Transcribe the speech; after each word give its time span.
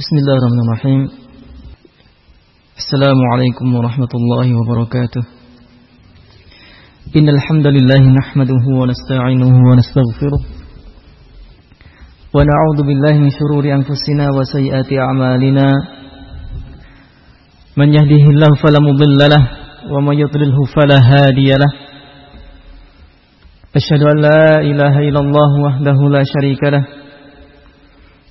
بسم 0.00 0.14
الله 0.20 0.34
الرحمن 0.40 0.60
الرحيم 0.66 1.00
السلام 2.82 3.18
عليكم 3.32 3.66
ورحمة 3.76 4.12
الله 4.20 4.46
وبركاته 4.58 5.22
إن 7.18 7.28
الحمد 7.36 7.66
لله 7.76 8.00
نحمده 8.20 8.64
ونستعينه 8.80 9.54
ونستغفره 9.68 10.40
ونعوذ 12.36 12.78
بالله 12.88 13.14
من 13.24 13.30
شرور 13.38 13.64
أنفسنا 13.78 14.24
وسيئات 14.36 14.90
أعمالنا 14.92 15.66
من 17.76 17.88
يهده 17.94 18.24
الله 18.34 18.50
فلا 18.62 18.80
مضل 18.88 19.18
له 19.34 19.42
ومن 19.94 20.14
يضلله 20.18 20.58
فلا 20.76 20.98
هادي 21.10 21.50
له 21.62 21.72
أشهد 23.76 24.02
أن 24.12 24.16
لا 24.26 24.42
إله 24.70 24.94
إلا 25.08 25.20
الله 25.20 25.50
وحده 25.66 25.98
لا 26.16 26.22
شريك 26.34 26.62
له 26.74 26.84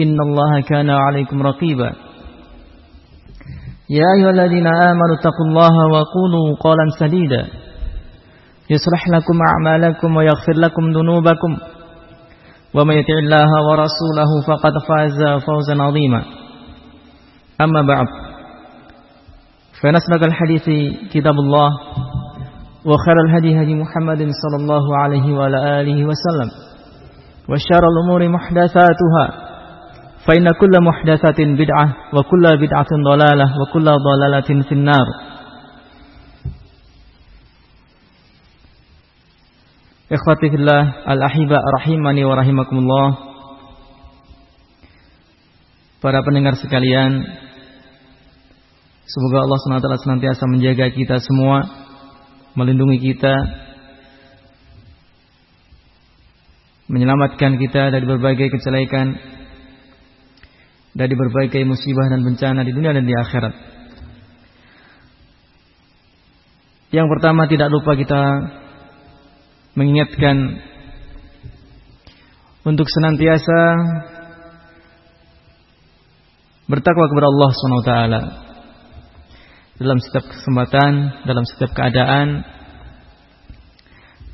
إن 0.00 0.16
الله 0.20 0.60
كان 0.60 0.90
عليكم 0.90 1.42
رقيبا. 1.42 1.92
يا 3.90 4.04
أيها 4.18 4.30
الذين 4.30 4.66
آمنوا 4.66 5.16
اتقوا 5.18 5.46
الله 5.48 5.86
وقولوا 5.86 6.56
قولا 6.60 6.86
سديدا. 6.98 7.46
يصلح 8.70 9.08
لكم 9.08 9.38
أعمالكم 9.48 10.16
ويغفر 10.16 10.52
لكم 10.56 10.90
ذنوبكم. 10.90 11.56
ومن 12.74 12.94
يطع 12.94 13.18
الله 13.22 13.48
ورسوله 13.70 14.30
فقد 14.46 14.72
فاز 14.88 15.42
فوزا 15.46 15.82
عظيما. 15.82 16.22
أما 17.60 17.82
بعد. 17.82 18.06
فنسبق 19.82 20.24
الحديث 20.24 20.94
كتاب 21.12 21.34
الله. 21.34 21.70
وخير 22.84 23.16
الهدي 23.28 23.62
هدي 23.62 23.74
محمد 23.74 24.18
صلى 24.18 24.56
الله 24.62 24.98
عليه 24.98 25.34
وعلى 25.34 25.80
آله 25.80 26.04
وسلم. 26.04 26.50
وشر 27.48 27.84
الأمور 27.88 28.28
محدثاتها. 28.28 29.47
فإن 30.27 30.47
كل 30.59 30.73
محدثة 30.81 31.39
بدعة 31.39 31.95
وكل 32.13 32.45
بدعة 32.57 32.91
ضلالة 33.09 33.47
وكل 33.61 33.85
ضلالة 33.85 34.49
في 34.63 34.71
النار 34.71 35.07
Ikhwati 40.13 40.45
fillah 40.45 41.09
al-ahiba 41.09 41.57
rahimani 41.57 42.21
wa 42.21 42.37
rahimakumullah 42.37 43.09
Para 45.97 46.21
pendengar 46.21 46.53
sekalian 46.61 47.17
Semoga 49.09 49.41
Allah 49.41 49.57
SWT 49.57 50.05
senantiasa 50.05 50.45
menjaga 50.45 50.93
kita 50.93 51.17
semua 51.17 51.65
Melindungi 52.53 53.01
kita 53.01 53.33
Menyelamatkan 56.93 57.57
kita 57.57 57.89
dari 57.89 58.05
berbagai 58.05 58.53
kejelekan 58.53 59.17
dari 60.98 61.14
berbagai 61.14 61.62
musibah 61.62 62.10
dan 62.10 62.26
bencana 62.26 62.66
di 62.66 62.74
dunia 62.74 62.90
dan 62.90 63.06
di 63.06 63.14
akhirat 63.14 63.54
Yang 66.88 67.06
pertama 67.12 67.44
tidak 67.44 67.68
lupa 67.68 67.92
kita 67.94 68.22
mengingatkan 69.76 70.58
untuk 72.64 72.88
senantiasa 72.88 73.60
bertakwa 76.64 77.06
kepada 77.12 77.28
Allah 77.28 77.50
SWT 77.52 77.92
dalam 79.78 79.98
setiap 80.00 80.24
kesempatan, 80.26 80.92
dalam 81.28 81.44
setiap 81.44 81.70
keadaan, 81.76 82.42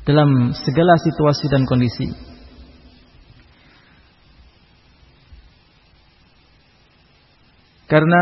dalam 0.07 0.55
segala 0.55 0.95
situasi 0.97 1.45
dan 1.51 1.67
kondisi. 1.67 2.34
Karena 7.85 8.21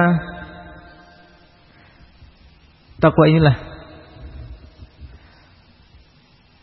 takwa 2.99 3.25
inilah 3.31 3.57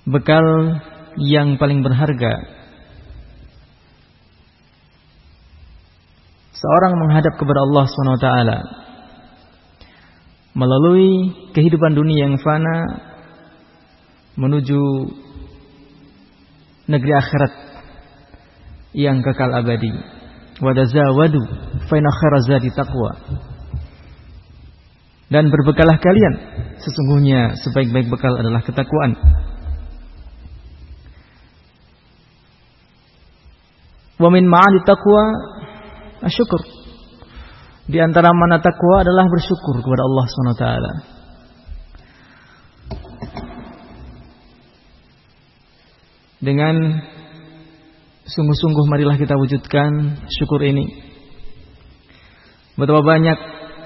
bekal 0.04 0.46
yang 1.20 1.56
paling 1.56 1.80
berharga. 1.80 2.60
Seorang 6.60 6.92
menghadap 7.00 7.40
kepada 7.40 7.60
Allah 7.64 7.84
SWT 7.88 8.28
melalui 10.52 11.32
kehidupan 11.56 11.96
dunia 11.96 12.28
yang 12.28 12.36
fana 12.36 13.00
menuju 14.36 14.82
negeri 16.84 17.12
akhirat 17.16 17.52
yang 18.92 19.24
kekal 19.24 19.48
abadi. 19.56 20.19
Wadazawadu 20.60 21.40
faina 21.88 22.10
khairazadi 22.12 22.70
taqwa. 22.76 23.10
Dan 25.30 25.46
berbekalah 25.48 25.96
kalian 26.02 26.34
sesungguhnya 26.82 27.54
sebaik-baik 27.64 28.10
bekal 28.10 28.34
adalah 28.36 28.60
ketakwaan. 28.66 29.14
Wa 34.20 34.28
min 34.28 34.44
ma'ani 34.44 34.84
taqwa 34.84 35.22
asyukur. 36.28 36.60
Di 37.90 37.98
antara 37.98 38.30
mana 38.30 38.62
takwa 38.62 39.02
adalah 39.02 39.26
bersyukur 39.26 39.82
kepada 39.82 40.02
Allah 40.06 40.24
SWT. 40.30 40.64
Dengan 46.40 46.74
sungguh-sungguh 48.30 48.84
marilah 48.86 49.18
kita 49.18 49.34
wujudkan 49.34 50.22
syukur 50.30 50.62
ini. 50.62 50.86
Betapa 52.78 53.02
banyak 53.02 53.38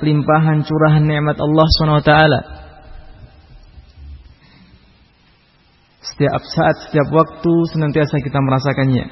limpahan 0.05 0.63
curahan 0.69 1.05
nikmat 1.05 1.41
Allah 1.41 1.67
SWT. 1.81 2.13
Setiap 6.05 6.43
saat, 6.47 6.77
setiap 6.89 7.09
waktu 7.11 7.53
senantiasa 7.75 8.21
kita 8.23 8.39
merasakannya. 8.39 9.07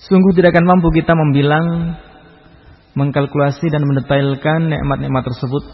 Sungguh 0.00 0.32
tidak 0.34 0.56
akan 0.56 0.66
mampu 0.66 0.90
kita 0.90 1.14
membilang, 1.14 1.94
mengkalkulasi 2.98 3.70
dan 3.70 3.86
mendetailkan 3.86 4.72
nikmat-nikmat 4.72 5.22
tersebut. 5.22 5.64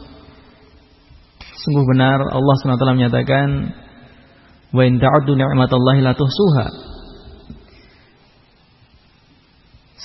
Sungguh 1.56 1.88
benar 1.88 2.20
Allah 2.20 2.54
SWT 2.60 2.84
menyatakan, 2.92 3.48
"Wa 4.74 4.82
in 4.86 4.98
ta'uddu 4.98 5.36
ni'matallahi 5.38 6.00
la 6.02 6.14
tuhsuha." 6.16 6.66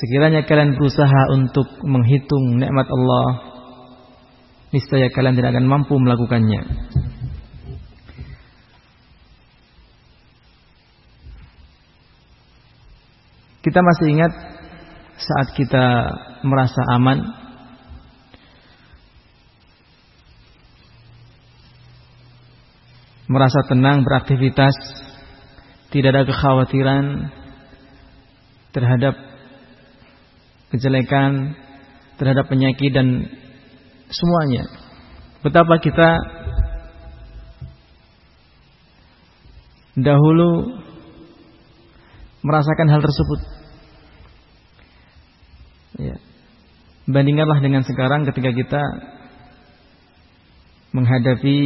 Sekiranya 0.02 0.42
kalian 0.50 0.82
berusaha 0.82 1.30
untuk 1.38 1.68
menghitung 1.86 2.58
nikmat 2.58 2.90
Allah, 2.90 3.28
niscaya 4.74 5.14
kalian 5.14 5.38
tidak 5.38 5.54
akan 5.54 5.70
mampu 5.70 5.94
melakukannya. 6.02 6.62
Kita 13.62 13.80
masih 13.86 14.08
ingat 14.18 14.34
saat 15.22 15.54
kita 15.54 15.86
merasa 16.42 16.82
aman 16.98 17.41
merasa 23.32 23.64
tenang 23.64 24.04
beraktivitas 24.04 24.76
tidak 25.96 26.12
ada 26.12 26.24
kekhawatiran 26.28 27.32
terhadap 28.76 29.16
kejelekan 30.76 31.56
terhadap 32.20 32.52
penyakit 32.52 32.92
dan 32.92 33.28
semuanya 34.12 34.68
betapa 35.44 35.80
kita 35.80 36.20
dahulu 39.96 40.80
merasakan 42.42 42.88
hal 42.90 43.02
tersebut. 43.04 43.40
Ya. 46.02 46.16
Bandingkanlah 47.06 47.60
dengan 47.60 47.84
sekarang 47.84 48.26
ketika 48.30 48.50
kita 48.56 48.84
menghadapi 50.96 51.58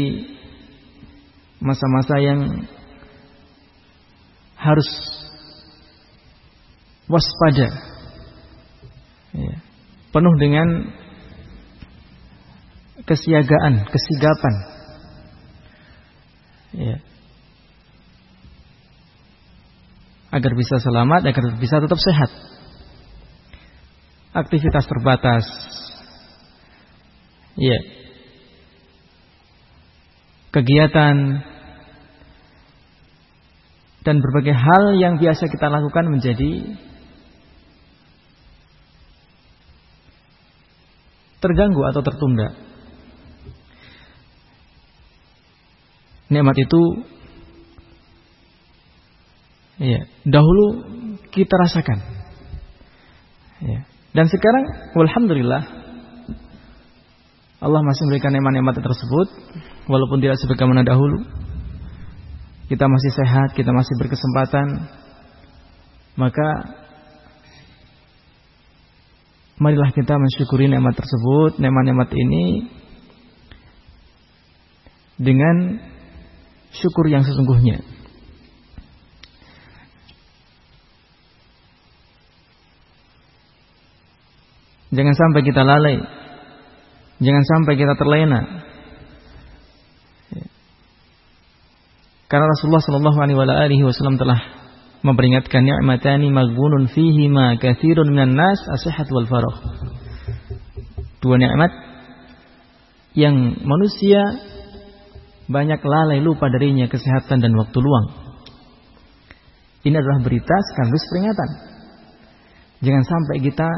masa-masa 1.60 2.16
yang 2.20 2.40
harus 4.56 4.90
waspada, 7.06 7.70
ya, 9.36 9.56
penuh 10.10 10.36
dengan 10.42 10.68
kesiagaan, 13.06 13.86
kesigapan. 13.86 14.56
Ya. 16.76 16.98
Agar 20.34 20.52
bisa 20.60 20.82
selamat, 20.84 21.24
agar 21.32 21.44
bisa 21.56 21.80
tetap 21.80 22.00
sehat. 22.02 22.32
Aktivitas 24.36 24.84
terbatas. 24.84 25.46
Ya. 27.56 27.80
Kegiatan 30.56 31.44
dan 34.08 34.16
berbagai 34.24 34.56
hal 34.56 34.96
yang 34.96 35.20
biasa 35.20 35.52
kita 35.52 35.68
lakukan 35.68 36.08
menjadi 36.08 36.80
terganggu 41.44 41.84
atau 41.92 42.00
tertunda. 42.00 42.56
nikmat 46.30 46.58
itu 46.58 46.82
ya, 49.78 50.10
dahulu 50.26 50.66
kita 51.30 51.54
rasakan. 51.54 52.00
Ya. 53.62 53.80
Dan 54.16 54.32
sekarang 54.32 54.64
alhamdulillah 54.96 55.64
Allah 57.60 57.82
masih 57.84 58.02
memberikan 58.08 58.32
nikmat-nikmat 58.36 58.80
tersebut 58.80 59.28
walaupun 59.86 60.22
tidak 60.22 60.38
sebagaimana 60.42 60.82
dahulu. 60.86 61.26
Kita 62.66 62.90
masih 62.90 63.12
sehat, 63.14 63.54
kita 63.54 63.70
masih 63.70 63.94
berkesempatan. 64.02 64.90
Maka 66.18 66.48
marilah 69.62 69.94
kita 69.94 70.18
mensyukuri 70.18 70.66
nikmat 70.66 70.98
tersebut, 70.98 71.62
nikmat-nikmat 71.62 72.10
ini 72.10 72.46
dengan 75.22 75.80
syukur 76.74 77.06
yang 77.08 77.22
sesungguhnya. 77.22 77.86
Jangan 84.96 85.16
sampai 85.16 85.42
kita 85.44 85.62
lalai. 85.62 86.00
Jangan 87.20 87.44
sampai 87.44 87.74
kita 87.76 87.94
terlena. 88.00 88.65
Karena 92.36 92.52
Rasulullah 92.52 92.84
Shallallahu 92.84 93.20
Alaihi 93.64 93.88
Wasallam 93.88 94.20
telah 94.20 94.36
memperingatkan 95.08 95.64
ni'matani 95.64 96.28
maghbunun 96.36 96.92
fihi 96.92 97.32
ma 97.32 97.56
kathirun 97.56 98.12
minan 98.12 98.36
nas 98.36 98.60
asihat 98.76 99.08
wal 99.08 99.24
farah. 99.24 99.56
Dua 101.24 101.40
nikmat 101.40 101.72
yang 103.16 103.56
manusia 103.64 104.20
banyak 105.48 105.80
lalai 105.80 106.20
lupa 106.20 106.52
darinya 106.52 106.92
kesehatan 106.92 107.40
dan 107.40 107.56
waktu 107.56 107.80
luang. 107.80 108.36
Ini 109.88 109.96
adalah 109.96 110.20
berita 110.20 110.60
sekaligus 110.76 111.08
peringatan. 111.08 111.50
Jangan 112.84 113.04
sampai 113.16 113.36
kita 113.48 113.70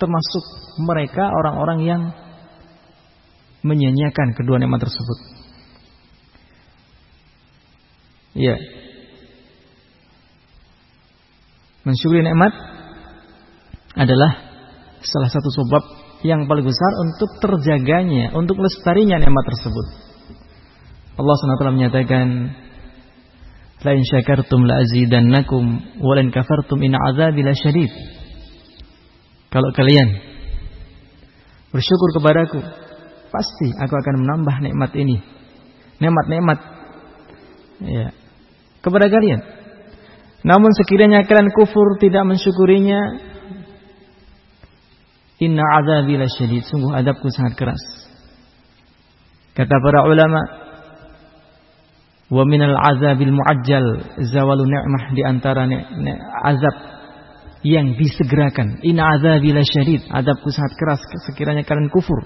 termasuk 0.00 0.44
mereka 0.80 1.28
orang-orang 1.28 1.80
yang 1.84 2.02
menyanyiakan 3.60 4.32
kedua 4.32 4.56
nikmat 4.56 4.80
tersebut. 4.80 5.41
Ya. 8.32 8.56
Mensyukuri 11.82 12.22
nikmat 12.22 12.54
adalah 13.98 14.30
salah 15.02 15.30
satu 15.30 15.50
sebab 15.50 15.82
yang 16.22 16.46
paling 16.46 16.62
besar 16.62 16.92
untuk 17.02 17.30
terjaganya, 17.42 18.30
untuk 18.38 18.62
lestarinya 18.62 19.18
nikmat 19.18 19.44
tersebut. 19.50 19.86
Allah 21.18 21.34
SWT 21.36 21.76
menyatakan 21.76 22.26
La 23.82 23.98
in 23.98 24.06
syakartum 24.06 24.62
la 24.62 24.78
azidannakum 24.78 25.98
wa 25.98 26.14
lan 26.14 26.30
kafartum 26.30 26.78
in 26.86 26.94
azabi 26.94 27.42
syadid. 27.58 27.90
Kalau 29.50 29.74
kalian 29.74 30.22
bersyukur 31.74 32.08
kepadaku, 32.14 32.62
pasti 33.34 33.68
aku 33.74 33.94
akan 33.98 34.14
menambah 34.22 34.56
nikmat 34.62 34.90
ini. 34.94 35.18
Nikmat-nikmat 35.98 36.58
ya, 37.82 38.06
kepada 38.82 39.06
kalian. 39.08 39.40
Namun 40.42 40.74
sekiranya 40.74 41.22
kalian 41.22 41.54
kufur 41.54 41.96
tidak 42.02 42.26
mensyukurinya, 42.26 43.00
inna 45.38 45.62
azabi 45.78 46.18
syadid. 46.26 46.66
Sungguh 46.66 46.90
adabku 46.90 47.30
sangat 47.30 47.54
keras. 47.54 47.82
Kata 49.54 49.76
para 49.78 50.02
ulama, 50.10 50.62
Wa 52.32 52.48
minal 52.48 52.72
azabil 52.72 53.28
muajjal 53.28 54.16
zawalu 54.32 54.64
ni'mah 54.64 55.12
di 55.12 55.20
antara 55.20 55.68
azab 56.48 56.76
yang 57.60 57.92
disegerakan. 57.92 58.80
In 58.88 58.96
azabi 58.96 59.52
syadid. 59.68 60.08
Adabku 60.08 60.48
sangat 60.48 60.72
keras 60.80 61.00
sekiranya 61.28 61.60
kalian 61.68 61.92
kufur. 61.92 62.24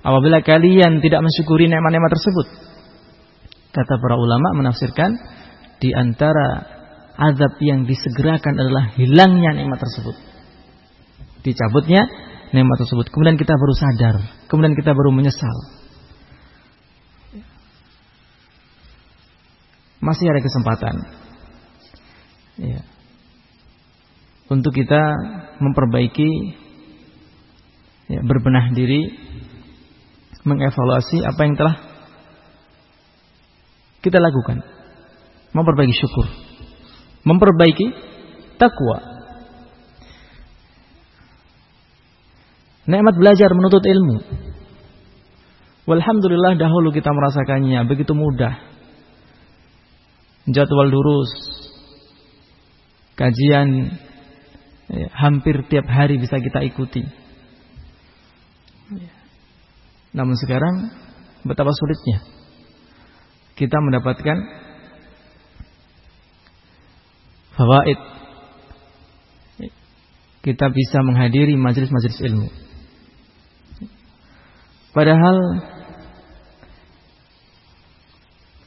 Apabila 0.00 0.40
kalian 0.40 1.04
tidak 1.04 1.20
mensyukuri 1.20 1.68
nikmat-nikmat 1.68 2.10
tersebut. 2.16 2.46
Kata 3.76 3.94
para 4.00 4.16
ulama 4.16 4.56
menafsirkan 4.56 5.20
di 5.82 5.90
antara 5.90 6.62
azab 7.18 7.58
yang 7.58 7.82
disegerakan 7.82 8.54
adalah 8.54 8.94
hilangnya 8.94 9.58
nikmat 9.58 9.82
tersebut. 9.82 10.14
Dicabutnya 11.42 12.06
nikmat 12.54 12.78
tersebut. 12.86 13.10
Kemudian 13.10 13.34
kita 13.34 13.58
baru 13.58 13.74
sadar, 13.74 14.16
kemudian 14.46 14.78
kita 14.78 14.94
baru 14.94 15.10
menyesal. 15.10 15.82
masih 20.02 20.26
ada 20.26 20.42
kesempatan 20.42 20.94
ya, 22.58 22.82
untuk 24.50 24.74
kita 24.74 25.02
memperbaiki 25.62 26.30
ya, 28.10 28.20
berbenah 28.26 28.74
diri 28.74 29.14
mengevaluasi 30.42 31.22
apa 31.22 31.40
yang 31.46 31.54
telah 31.54 31.76
kita 34.02 34.18
lakukan 34.18 34.66
memperbaiki 35.52 35.94
syukur. 35.96 36.26
Memperbaiki 37.22 37.86
takwa. 38.58 38.98
Nikmat 42.88 43.14
belajar 43.14 43.54
menuntut 43.54 43.84
ilmu. 43.86 44.16
Walhamdulillah 45.86 46.58
dahulu 46.58 46.90
kita 46.90 47.10
merasakannya 47.10 47.86
begitu 47.86 48.14
mudah. 48.14 48.58
Jadwal 50.50 50.90
durus, 50.90 51.30
kajian 53.14 53.94
ya, 54.90 55.06
hampir 55.14 55.62
tiap 55.70 55.86
hari 55.86 56.18
bisa 56.18 56.42
kita 56.42 56.66
ikuti. 56.66 57.06
Namun 60.10 60.34
sekarang 60.34 60.90
betapa 61.46 61.70
sulitnya 61.70 62.18
kita 63.54 63.78
mendapatkan 63.78 64.38
fawaid. 67.56 67.98
Kita 70.42 70.66
bisa 70.74 70.98
menghadiri 71.06 71.54
majelis-majelis 71.54 72.18
ilmu. 72.18 72.48
Padahal 74.92 75.36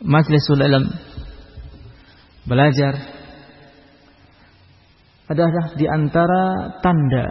majlisul 0.01 0.61
ilm 0.63 0.85
belajar 2.47 2.93
adalah 5.25 5.73
di 5.73 5.85
antara 5.89 6.43
tanda 6.85 7.25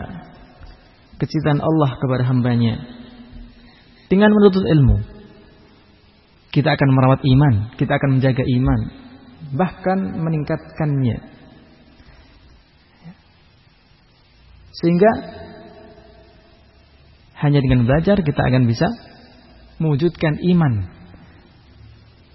kecintaan 1.19 1.63
Allah 1.63 1.91
kepada 1.99 2.23
hambanya. 2.27 2.75
Dengan 4.11 4.35
menuntut 4.35 4.67
ilmu, 4.67 4.97
kita 6.51 6.75
akan 6.75 6.89
merawat 6.95 7.23
iman, 7.23 7.55
kita 7.79 7.99
akan 7.99 8.19
menjaga 8.19 8.45
iman, 8.47 8.81
bahkan 9.59 9.99
meningkatkannya. 10.23 11.17
Sehingga 14.75 15.11
hanya 17.45 17.61
dengan 17.63 17.87
belajar 17.87 18.19
kita 18.25 18.41
akan 18.41 18.63
bisa 18.67 18.89
mewujudkan 19.79 20.39
iman 20.55 20.91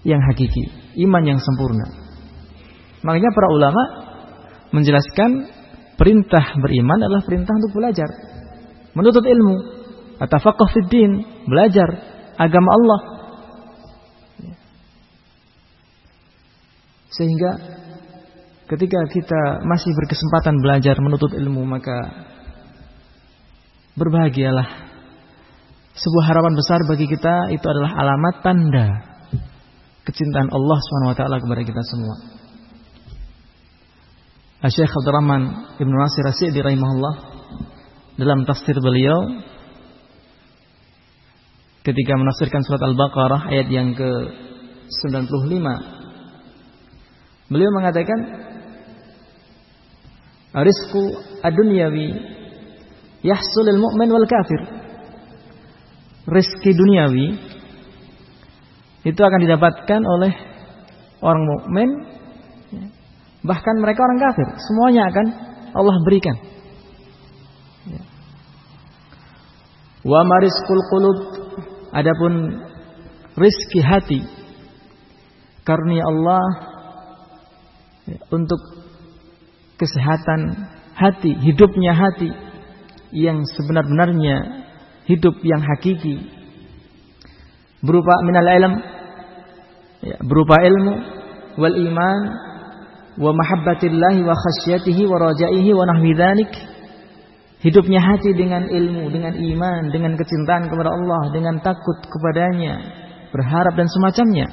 yang 0.07 0.21
hakiki, 0.23 0.95
iman 1.03 1.23
yang 1.25 1.39
sempurna. 1.39 1.87
Makanya 3.03 3.31
para 3.31 3.47
ulama 3.51 3.83
menjelaskan 4.71 5.49
perintah 5.95 6.55
beriman 6.59 6.99
adalah 6.99 7.23
perintah 7.23 7.51
untuk 7.59 7.75
belajar, 7.75 8.07
menuntut 8.95 9.23
ilmu, 9.23 9.55
atafaqah 10.19 10.69
fid 10.71 10.87
din, 10.87 11.11
belajar 11.47 11.89
agama 12.39 12.69
Allah. 12.71 13.01
Sehingga 17.09 17.51
ketika 18.69 18.99
kita 19.09 19.41
masih 19.65 19.91
berkesempatan 19.97 20.61
belajar 20.61 20.95
menuntut 21.01 21.33
ilmu 21.33 21.65
maka 21.65 22.29
berbahagialah. 23.97 24.87
Sebuah 25.99 26.25
harapan 26.31 26.55
besar 26.55 26.79
bagi 26.87 27.11
kita 27.11 27.51
itu 27.51 27.65
adalah 27.67 27.91
alamat 27.99 28.35
tanda 28.39 28.87
kecintaan 30.07 30.47
Allah 30.47 30.79
SWT 30.79 31.21
kepada 31.43 31.61
kita 31.67 31.81
semua. 31.83 32.15
Syekh 34.63 34.91
Abdurrahman 34.91 35.75
Ibn 35.79 35.91
Nasir 35.91 36.23
Rasyidi 36.23 36.59
rahimahullah 36.59 37.15
dalam 38.19 38.43
tafsir 38.43 38.75
beliau 38.79 39.43
ketika 41.83 42.13
menafsirkan 42.19 42.63
surat 42.67 42.83
Al-Baqarah 42.83 43.47
ayat 43.55 43.67
yang 43.71 43.95
ke-95 43.95 45.63
beliau 47.47 47.71
mengatakan 47.71 48.19
rizqu 50.53 51.03
ad-dunyawi 51.45 52.07
yahsulul 53.21 53.79
mu'min 53.79 54.09
wal 54.09 54.27
kafir. 54.27 54.61
Rizki 56.29 56.71
duniawi 56.77 57.27
itu 59.01 59.21
akan 59.21 59.39
didapatkan 59.41 60.01
oleh 60.05 60.33
orang 61.23 61.43
mukmin 61.47 61.89
bahkan 63.41 63.75
mereka 63.81 64.03
orang 64.05 64.19
kafir. 64.19 64.47
Semuanya 64.61 65.09
akan 65.09 65.25
Allah 65.73 65.95
berikan. 66.05 66.35
Wa 70.05 70.21
marizqul 70.23 70.83
qulub. 70.91 71.19
Adapun 71.89 72.61
rizki 73.33 73.81
hati 73.81 74.21
karena 75.65 76.05
Allah 76.05 76.45
untuk 78.29 78.61
kesehatan 79.79 80.69
hati 80.99 81.31
hidupnya 81.39 81.95
hati 81.95 82.29
yang 83.15 83.41
sebenar-benarnya 83.55 84.67
hidup 85.07 85.39
yang 85.41 85.63
hakiki. 85.63 86.19
Berupa 87.79 88.13
minal 88.27 88.49
ilm 88.59 88.73
ya, 90.03 90.17
berupa 90.21 90.59
ilmu 90.59 90.93
wal 91.57 91.75
iman 91.79 92.21
wa 93.17 93.31
mahabbatillahi 93.31 94.21
wa 94.21 94.35
khasyatihi 94.35 95.07
wa 95.07 95.17
rajaihi 95.31 95.71
wa 95.73 95.87
nahwi 95.87 96.11
dhalik. 96.13 96.51
Hidupnya 97.59 97.99
hati 97.99 98.31
dengan 98.35 98.71
ilmu 98.71 99.11
dengan 99.11 99.35
iman 99.35 99.91
dengan 99.91 100.15
kecintaan 100.15 100.71
kepada 100.71 100.95
Allah 100.95 101.27
dengan 101.35 101.59
takut 101.59 101.99
kepadanya 102.07 102.79
berharap 103.35 103.75
dan 103.75 103.87
semacamnya. 103.91 104.47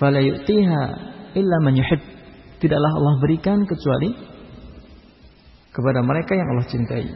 Fala 0.00 0.20
yu'tiha 0.20 0.82
illa 1.36 1.56
man 1.60 1.76
yuhib 1.76 2.15
tidaklah 2.62 2.92
Allah 2.96 3.14
berikan 3.20 3.64
kecuali 3.68 4.10
kepada 5.72 6.00
mereka 6.00 6.32
yang 6.32 6.48
Allah 6.56 6.66
cintai. 6.68 7.06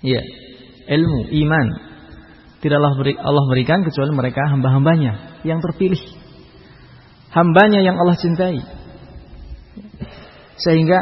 Ya, 0.00 0.22
ilmu, 0.96 1.28
iman 1.28 1.66
tidaklah 2.64 2.92
Allah 2.96 3.44
berikan 3.52 3.84
kecuali 3.84 4.12
mereka 4.16 4.48
hamba-hambanya 4.48 5.44
yang 5.44 5.60
terpilih. 5.60 6.00
Hambanya 7.30 7.84
yang 7.84 7.96
Allah 8.00 8.16
cintai. 8.16 8.58
Sehingga 10.60 10.98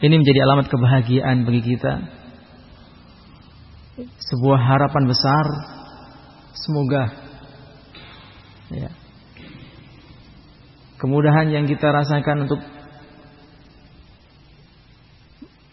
ini 0.00 0.14
menjadi 0.16 0.40
alamat 0.48 0.66
kebahagiaan 0.70 1.44
bagi 1.44 1.62
kita. 1.62 1.94
Sebuah 4.00 4.58
harapan 4.58 5.04
besar 5.04 5.44
semoga 6.56 7.04
ya, 8.72 8.90
kemudahan 11.00 11.48
yang 11.48 11.64
kita 11.64 11.88
rasakan 11.88 12.44
untuk 12.44 12.60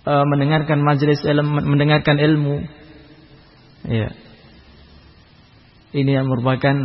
uh, 0.08 0.26
mendengarkan 0.32 0.80
majelis 0.80 1.20
ilmu, 1.28 1.68
mendengarkan 1.68 2.16
ilmu. 2.16 2.64
Ya. 3.88 4.16
Ini 5.92 6.12
yang 6.24 6.28
merupakan 6.32 6.76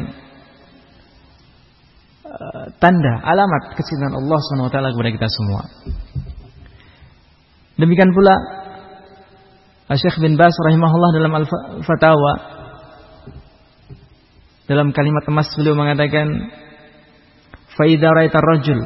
uh, 2.26 2.66
tanda, 2.82 3.14
alamat 3.22 3.78
kecintaan 3.78 4.14
Allah 4.18 4.38
SWT 4.42 4.74
kepada 4.74 5.10
kita 5.14 5.28
semua. 5.30 5.62
Demikian 7.78 8.10
pula 8.10 8.34
Syekh 9.92 10.22
bin 10.22 10.38
Bas 10.38 10.54
rahimahullah 10.54 11.10
dalam 11.18 11.32
Al-Fatawa 11.34 12.32
dalam 14.70 14.94
kalimat 14.94 15.24
emas 15.28 15.50
beliau 15.58 15.74
mengatakan 15.76 16.30
faida 17.78 18.08
raita 18.12 18.38
rajul 18.40 18.80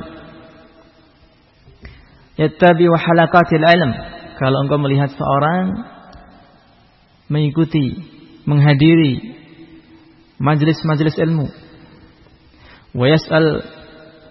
yattabi 2.36 2.86
halaqatil 2.86 3.64
ilm 3.64 3.92
kalau 4.36 4.68
engkau 4.68 4.76
melihat 4.76 5.08
seorang 5.16 5.96
mengikuti, 7.32 8.04
menghadiri 8.46 9.34
majelis-majelis 10.38 11.16
ilmu, 11.18 11.48
wa 12.94 13.06
yas'al 13.08 13.64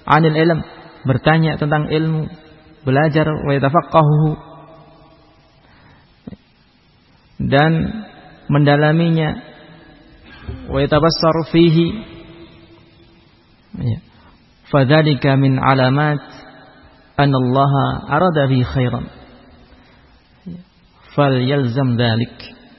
'anil 0.06 0.38
ilm, 0.38 0.60
bertanya 1.04 1.58
tentang 1.58 1.90
ilmu, 1.90 2.30
belajar 2.86 3.26
wa 3.26 3.52
yatafaqqahu 3.52 4.30
dan 7.42 7.72
mendalaminya 8.48 9.42
wa 10.70 10.78
yatabassaru 10.80 11.42
fihi 11.50 11.88
ya. 13.82 14.00
Min 15.38 15.54
alamat 15.60 16.22
anna 17.18 17.38
Allah 17.38 17.74
arada 18.10 18.48
bi 18.50 18.64
khairan 18.64 19.08
fal 21.16 21.36
yalzam 21.40 21.96
dalik 21.96 22.36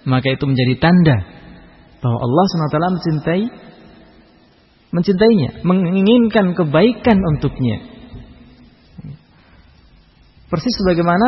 maka 0.06 0.30
itu 0.30 0.44
menjadi 0.46 0.74
tanda 0.78 1.16
bahwa 1.98 2.18
Allah 2.22 2.44
SWT 2.46 2.76
mencintai 2.78 3.42
mencintainya 4.94 5.66
menginginkan 5.66 6.54
kebaikan 6.54 7.18
untuknya. 7.34 7.82
Persis 10.46 10.74
sebagaimana 10.78 11.26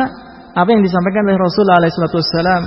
apa 0.55 0.69
yang 0.71 0.81
disampaikan 0.81 1.27
oleh 1.27 1.37
Rasulullah 1.37 1.91
SAW 1.91 2.63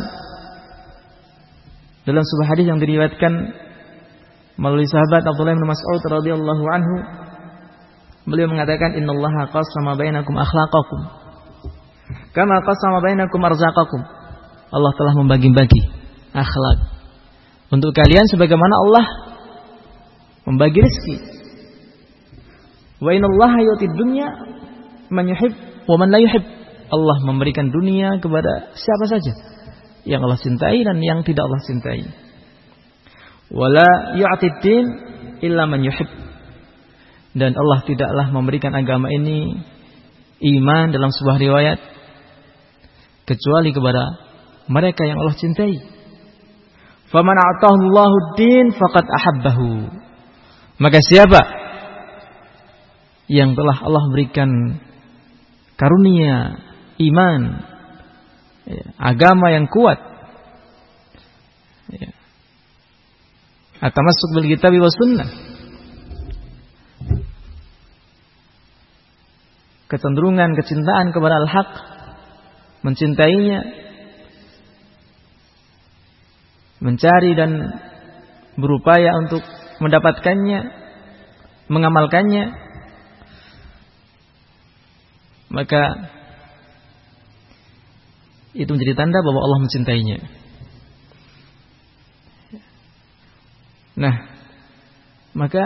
dalam 2.05 2.23
sebuah 2.23 2.49
hadis 2.53 2.67
yang 2.69 2.79
diriwayatkan 2.83 3.33
melalui 4.61 4.85
sahabat 4.85 5.25
Abdullah 5.25 5.57
bin 5.57 5.65
Mas'ud 5.65 6.03
radhiyallahu 6.07 6.65
anhu 6.69 6.95
beliau 8.29 8.49
mengatakan 8.51 8.95
innallaha 8.99 9.51
qasama 9.51 9.99
bainakum 9.99 10.35
akhlaqakum 10.39 11.01
kama 12.33 12.57
qasama 12.63 12.99
bainakum 13.03 13.41
arzaqakum 13.43 14.03
Allah 14.73 14.93
telah 14.97 15.15
membagi-bagi 15.21 15.83
akhlak 16.33 16.79
untuk 17.73 17.97
kalian 17.97 18.29
sebagaimana 18.29 18.75
Allah 18.89 19.05
membagi 20.45 20.85
rezeki. 20.85 21.17
Wa 23.03 23.11
inallaha 23.17 23.59
yu'tid 23.65 23.93
dunya 23.97 24.29
man 25.09 25.27
yuhib 25.27 25.53
wa 25.89 25.97
man 25.97 26.13
la 26.13 26.21
yuhib. 26.21 26.45
Allah 26.93 27.17
memberikan 27.25 27.73
dunia 27.73 28.21
kepada 28.21 28.77
siapa 28.77 29.09
saja 29.09 29.33
yang 30.05 30.21
Allah 30.21 30.37
cintai 30.37 30.85
dan 30.85 31.01
yang 31.01 31.25
tidak 31.25 31.49
Allah 31.49 31.63
cintai. 31.65 32.05
Wala 33.49 34.17
yu'tid 34.21 34.55
din 34.61 34.85
illa 35.41 35.65
man 35.65 35.81
yuhib. 35.81 36.09
Dan 37.33 37.57
Allah 37.57 37.81
tidaklah 37.89 38.29
memberikan 38.29 38.77
agama 38.77 39.09
ini 39.09 39.57
iman 40.43 40.93
dalam 40.93 41.09
sebuah 41.09 41.41
riwayat 41.41 41.79
kecuali 43.25 43.73
kepada 43.73 44.03
mereka 44.69 45.09
yang 45.09 45.17
Allah 45.17 45.37
cintai. 45.39 45.81
Faman 47.09 47.37
Allahu 47.37 48.37
din 48.37 48.73
faqad 48.73 49.07
ahabbahu. 49.09 49.89
Maka 50.81 50.99
siapa 51.01 51.41
yang 53.31 53.57
telah 53.57 53.77
Allah 53.81 54.05
berikan 54.13 54.51
karunia 55.79 56.59
iman 57.01 57.41
ya, 58.67 58.85
agama 59.01 59.55
yang 59.55 59.71
kuat 59.71 59.97
ya, 61.97 62.11
atau 63.81 64.01
masuk 64.05 64.29
bil 64.37 64.49
kitab 64.53 64.75
wa 64.75 64.91
sunnah 64.91 65.52
kecenderungan 69.93 70.57
kecintaan 70.57 71.13
kepada 71.13 71.45
al-haq 71.45 71.71
mencintainya 72.81 73.61
mencari 76.83 77.37
dan 77.39 77.79
berupaya 78.59 79.15
untuk 79.23 79.45
mendapatkannya, 79.79 80.61
mengamalkannya, 81.71 82.45
maka 85.53 85.83
itu 88.53 88.69
menjadi 88.69 88.95
tanda 88.99 89.19
bahwa 89.23 89.41
Allah 89.47 89.61
mencintainya. 89.63 90.19
Nah, 93.93 94.15
maka 95.37 95.65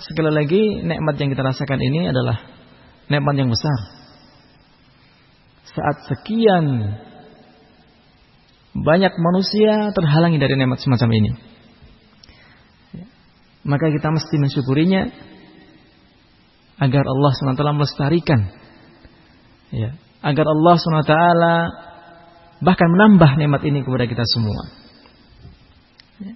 sekali 0.00 0.30
lagi 0.32 0.62
nikmat 0.84 1.16
yang 1.18 1.32
kita 1.32 1.42
rasakan 1.42 1.80
ini 1.80 2.08
adalah 2.08 2.51
nikmat 3.08 3.34
yang 3.38 3.50
besar. 3.50 3.78
Saat 5.72 5.96
sekian 6.10 6.98
banyak 8.72 9.12
manusia 9.16 9.92
terhalangi 9.96 10.36
dari 10.40 10.54
nikmat 10.56 10.80
semacam 10.80 11.10
ini. 11.16 11.30
Maka 13.62 13.94
kita 13.94 14.10
mesti 14.10 14.36
mensyukurinya 14.42 15.02
agar 16.82 17.04
Allah 17.06 17.30
SWT 17.30 17.62
melestarikan. 17.78 18.40
Ya, 19.70 19.94
agar 20.20 20.46
Allah 20.50 20.74
SWT 20.76 21.14
bahkan 22.62 22.88
menambah 22.90 23.38
nikmat 23.38 23.62
ini 23.62 23.86
kepada 23.86 24.04
kita 24.10 24.24
semua. 24.26 24.60
Ya. 26.22 26.34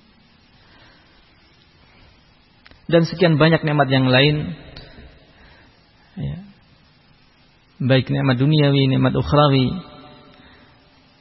Dan 2.86 3.02
sekian 3.10 3.42
banyak 3.42 3.66
nikmat 3.66 3.88
yang 3.90 4.06
lain. 4.06 4.54
Ya. 6.14 6.38
Baik 7.76 8.08
nikmat 8.08 8.40
duniawi, 8.40 8.88
nikmat 8.88 9.12
ukhrawi. 9.12 9.68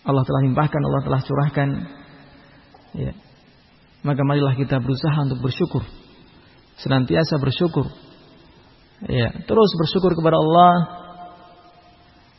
Allah 0.07 0.23
telah 0.23 0.41
limpahkan, 0.47 0.81
Allah 0.87 1.01
telah 1.03 1.21
curahkan. 1.27 1.69
Ya. 2.95 3.11
Maka 4.07 4.21
marilah 4.23 4.55
kita 4.55 4.79
berusaha 4.79 5.17
untuk 5.27 5.43
bersyukur. 5.43 5.83
Senantiasa 6.79 7.41
bersyukur. 7.43 7.91
Ya, 9.11 9.35
terus 9.43 9.69
bersyukur 9.75 10.15
kepada 10.15 10.39
Allah 10.39 10.71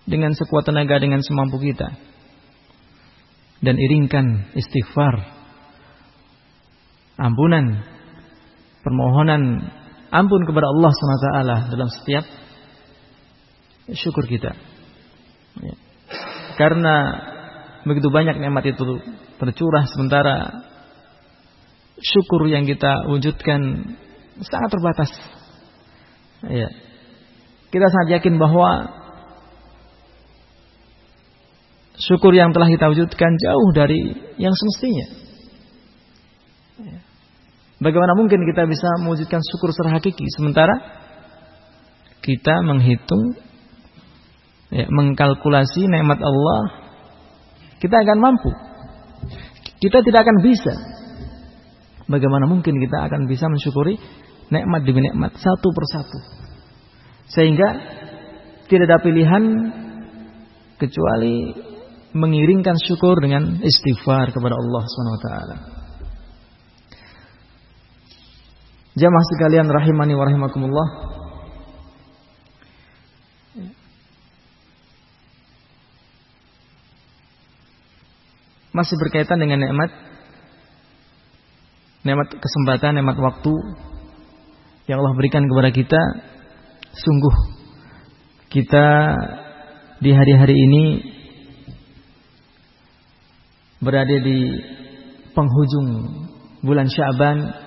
dengan 0.09 0.33
sekuat 0.33 0.65
tenaga 0.65 0.97
dengan 0.97 1.21
semampu 1.21 1.61
kita. 1.61 1.93
Dan 3.61 3.77
iringkan 3.77 4.57
istighfar. 4.57 5.29
Ampunan. 7.21 7.85
Permohonan 8.81 9.43
ampun 10.09 10.41
kepada 10.47 10.71
Allah 10.73 10.91
SWT 10.95 11.29
dalam 11.75 11.91
setiap 11.91 12.25
syukur 13.95 14.27
kita. 14.27 14.55
Ya. 15.63 15.75
Karena 16.59 16.95
begitu 17.87 18.11
banyak 18.11 18.43
nikmat 18.43 18.67
itu 18.67 18.99
tercurah 19.39 19.85
sementara 19.87 20.67
syukur 22.01 22.49
yang 22.51 22.67
kita 22.67 23.07
wujudkan 23.07 23.61
sangat 24.43 24.71
terbatas. 24.73 25.11
Ya. 26.51 26.69
Kita 27.71 27.87
sangat 27.93 28.21
yakin 28.21 28.41
bahwa 28.41 28.91
syukur 31.97 32.33
yang 32.37 32.53
telah 32.53 32.69
kita 32.69 32.91
wujudkan 32.93 33.31
jauh 33.39 33.69
dari 33.73 34.01
yang 34.37 34.53
semestinya. 34.53 35.07
Ya. 36.77 36.99
Bagaimana 37.77 38.17
mungkin 38.17 38.41
kita 38.49 38.65
bisa 38.65 38.89
mewujudkan 39.05 39.41
syukur 39.45 39.69
secara 39.73 40.01
hakiki 40.01 40.25
sementara 40.33 41.05
kita 42.25 42.65
menghitung 42.65 43.37
ya, 44.73 44.87
mengkalkulasi 44.89 45.87
nikmat 45.91 46.21
Allah 46.23 46.61
kita 47.79 47.93
akan 47.93 48.19
mampu. 48.19 48.51
Kita 49.77 50.01
tidak 50.01 50.25
akan 50.25 50.41
bisa 50.41 50.75
Bagaimana 52.07 52.47
mungkin 52.47 52.79
kita 52.79 53.11
akan 53.11 53.27
bisa 53.27 53.51
mensyukuri 53.51 53.99
nikmat 54.55 54.87
demi 54.87 55.03
nikmat 55.03 55.35
satu 55.35 55.75
persatu. 55.75 56.19
Sehingga 57.27 57.69
tidak 58.71 58.87
ada 58.87 59.03
pilihan 59.03 59.43
kecuali 60.79 61.51
mengiringkan 62.15 62.79
syukur 62.79 63.19
dengan 63.19 63.59
istighfar 63.59 64.31
kepada 64.31 64.55
Allah 64.55 64.83
SWT. 64.87 65.29
Jamaah 68.97 69.27
sekalian 69.35 69.67
rahimani 69.67 70.15
wa 70.15 70.25
rahimakumullah. 70.31 70.89
Masih 78.77 79.01
berkaitan 79.01 79.41
dengan 79.41 79.65
nikmat 79.65 79.89
nikmat 82.05 82.29
kesempatan, 82.37 83.01
nikmat 83.01 83.17
waktu 83.17 83.53
yang 84.87 85.03
Allah 85.03 85.17
berikan 85.19 85.43
kepada 85.49 85.75
kita, 85.75 86.01
sungguh 86.95 87.35
kita 88.53 88.87
di 89.99 90.11
hari-hari 90.15 90.55
ini 90.55 90.85
berada 93.83 94.17
di 94.23 94.39
penghujung 95.35 95.89
bulan 96.63 96.87
Syaban. 96.87 97.67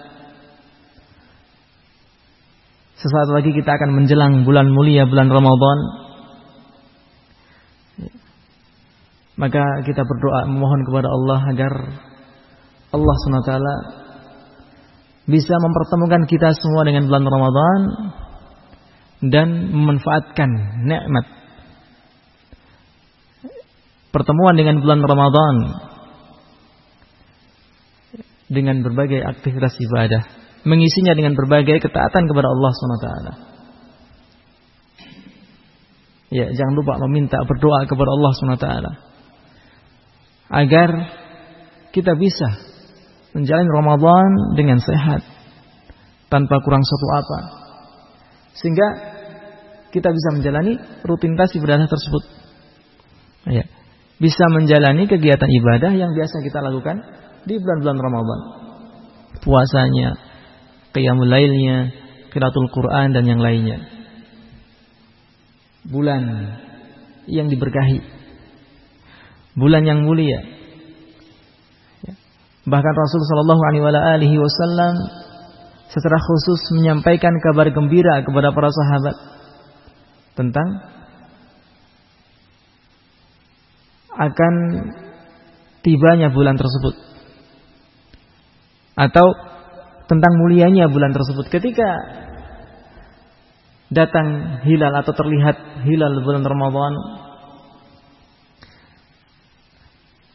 Sesaat 2.99 3.29
lagi 3.31 3.51
kita 3.55 3.71
akan 3.75 3.95
menjelang 3.95 4.43
bulan 4.43 4.67
mulia 4.71 5.03
bulan 5.07 5.27
Ramadan. 5.31 5.98
Maka 9.39 9.63
kita 9.88 10.04
berdoa 10.04 10.52
memohon 10.52 10.84
kepada 10.84 11.08
Allah 11.08 11.39
agar 11.56 11.73
Allah 12.91 13.15
SWT 13.23 13.54
bisa 15.32 15.56
mempertemukan 15.56 16.28
kita 16.28 16.52
semua 16.60 16.84
dengan 16.84 17.08
bulan 17.08 17.23
Ramadan 17.23 17.80
dan 19.32 19.47
memanfaatkan 19.71 20.49
nikmat 20.84 21.25
pertemuan 24.12 24.60
dengan 24.60 24.84
bulan 24.84 24.99
Ramadan 25.08 25.56
dengan 28.49 28.82
berbagai 28.84 29.23
aktivitas 29.23 29.78
ibadah, 29.80 30.25
mengisinya 30.67 31.15
dengan 31.15 31.38
berbagai 31.39 31.80
ketaatan 31.80 32.28
kepada 32.28 32.47
Allah 32.49 32.71
SWT. 32.75 33.08
Ya, 36.30 36.45
jangan 36.52 36.73
lupa 36.75 36.99
meminta 37.08 37.39
berdoa 37.47 37.88
kepada 37.88 38.10
Allah 38.12 38.32
SWT 38.36 39.09
agar 40.49 40.89
kita 41.93 42.17
bisa 42.17 42.49
menjalani 43.38 43.69
Ramadan 43.69 44.29
dengan 44.57 44.81
sehat 44.81 45.21
tanpa 46.29 46.62
kurang 46.65 46.81
suatu 46.81 47.07
apa. 47.13 47.39
Sehingga 48.57 48.88
kita 49.89 50.09
bisa 50.09 50.29
menjalani 50.38 50.77
rutinitas 51.05 51.53
ibadah 51.57 51.89
tersebut. 51.89 52.23
Ya. 53.49 53.65
Bisa 54.19 54.45
menjalani 54.51 55.07
kegiatan 55.07 55.47
ibadah 55.47 55.95
yang 55.95 56.12
biasa 56.12 56.43
kita 56.43 56.59
lakukan 56.59 57.01
di 57.47 57.55
bulan-bulan 57.55 57.97
Ramadan. 57.97 58.39
Puasanya, 59.39 60.19
qiyamul 60.91 61.31
lailnya, 61.31 61.95
qiraatul 62.33 62.67
Quran 62.69 63.15
dan 63.15 63.23
yang 63.23 63.39
lainnya. 63.39 63.79
Bulan 65.88 66.21
yang 67.31 67.47
diberkahi. 67.47 68.18
Bulan 69.60 69.84
yang 69.84 70.08
mulia. 70.08 70.39
Bahkan 72.63 72.93
Rasul 72.95 73.22
Shallallahu 73.28 73.63
Alaihi 74.15 74.39
Wasallam 74.39 74.93
secara 75.91 76.17
khusus 76.22 76.80
menyampaikan 76.80 77.34
kabar 77.43 77.67
gembira 77.74 78.24
kepada 78.24 78.54
para 78.56 78.69
sahabat 78.72 79.15
tentang 80.38 80.69
akan 84.15 84.54
tibanya 85.84 86.32
bulan 86.32 86.56
tersebut. 86.56 86.95
Atau 89.00 89.28
tentang 90.12 90.34
mulianya 90.39 90.91
bulan 90.91 91.15
tersebut. 91.15 91.48
Ketika 91.48 91.89
datang 93.89 94.60
hilal 94.67 94.93
atau 94.93 95.13
terlihat 95.15 95.84
hilal 95.88 96.22
bulan 96.22 96.45
Ramadan 96.45 96.93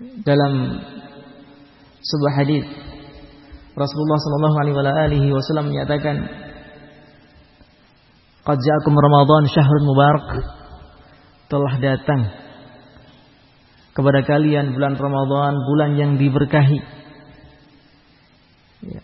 dalam 0.01 0.53
sebuah 2.03 2.33
hadis. 2.43 2.67
Rasulullah 3.75 4.19
sallallahu 4.23 4.57
alaihi 4.63 5.35
wasallam 5.35 5.75
menyatakan 5.75 6.17
Qad 8.45 8.61
ja'akum 8.61 8.93
Ramadan 8.93 9.49
syahrun 9.49 9.85
mubarak. 9.89 10.29
Telah 11.49 11.75
datang 11.81 12.23
kepada 13.97 14.21
kalian 14.27 14.77
bulan 14.77 15.01
Ramadan 15.01 15.55
bulan 15.65 15.91
yang 15.97 16.13
diberkahi. 16.21 16.81
Ya. 18.85 19.01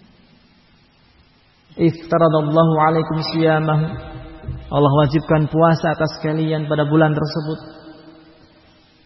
Iftaradallahu 1.81 2.75
alaikum 2.85 3.17
siyamahu 3.33 3.87
Allah 4.71 4.93
wajibkan 5.03 5.51
puasa 5.51 5.99
atas 5.99 6.21
kalian 6.23 6.71
pada 6.71 6.87
bulan 6.87 7.11
tersebut 7.11 7.59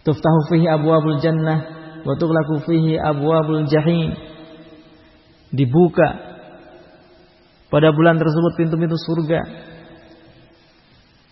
Tuftahu 0.04 0.40
fihi 0.52 0.68
abwabul 0.68 1.18
jannah 1.24 1.58
wa 2.04 2.12
tughlaqu 2.20 2.60
fihi 2.68 3.00
abwabul 3.00 3.64
jahim. 3.64 4.12
Dibuka 5.48 6.34
pada 7.72 7.90
bulan 7.90 8.20
tersebut 8.20 8.52
pintu-pintu 8.60 8.94
surga. 9.00 9.40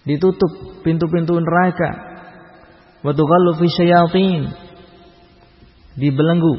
Ditutup 0.08 0.82
pintu-pintu 0.82 1.36
neraka. 1.38 1.90
Wa 3.04 3.12
tughallu 3.12 3.60
fi 3.60 3.66
syayatin. 3.68 4.50
Dibelenggu. 6.00 6.54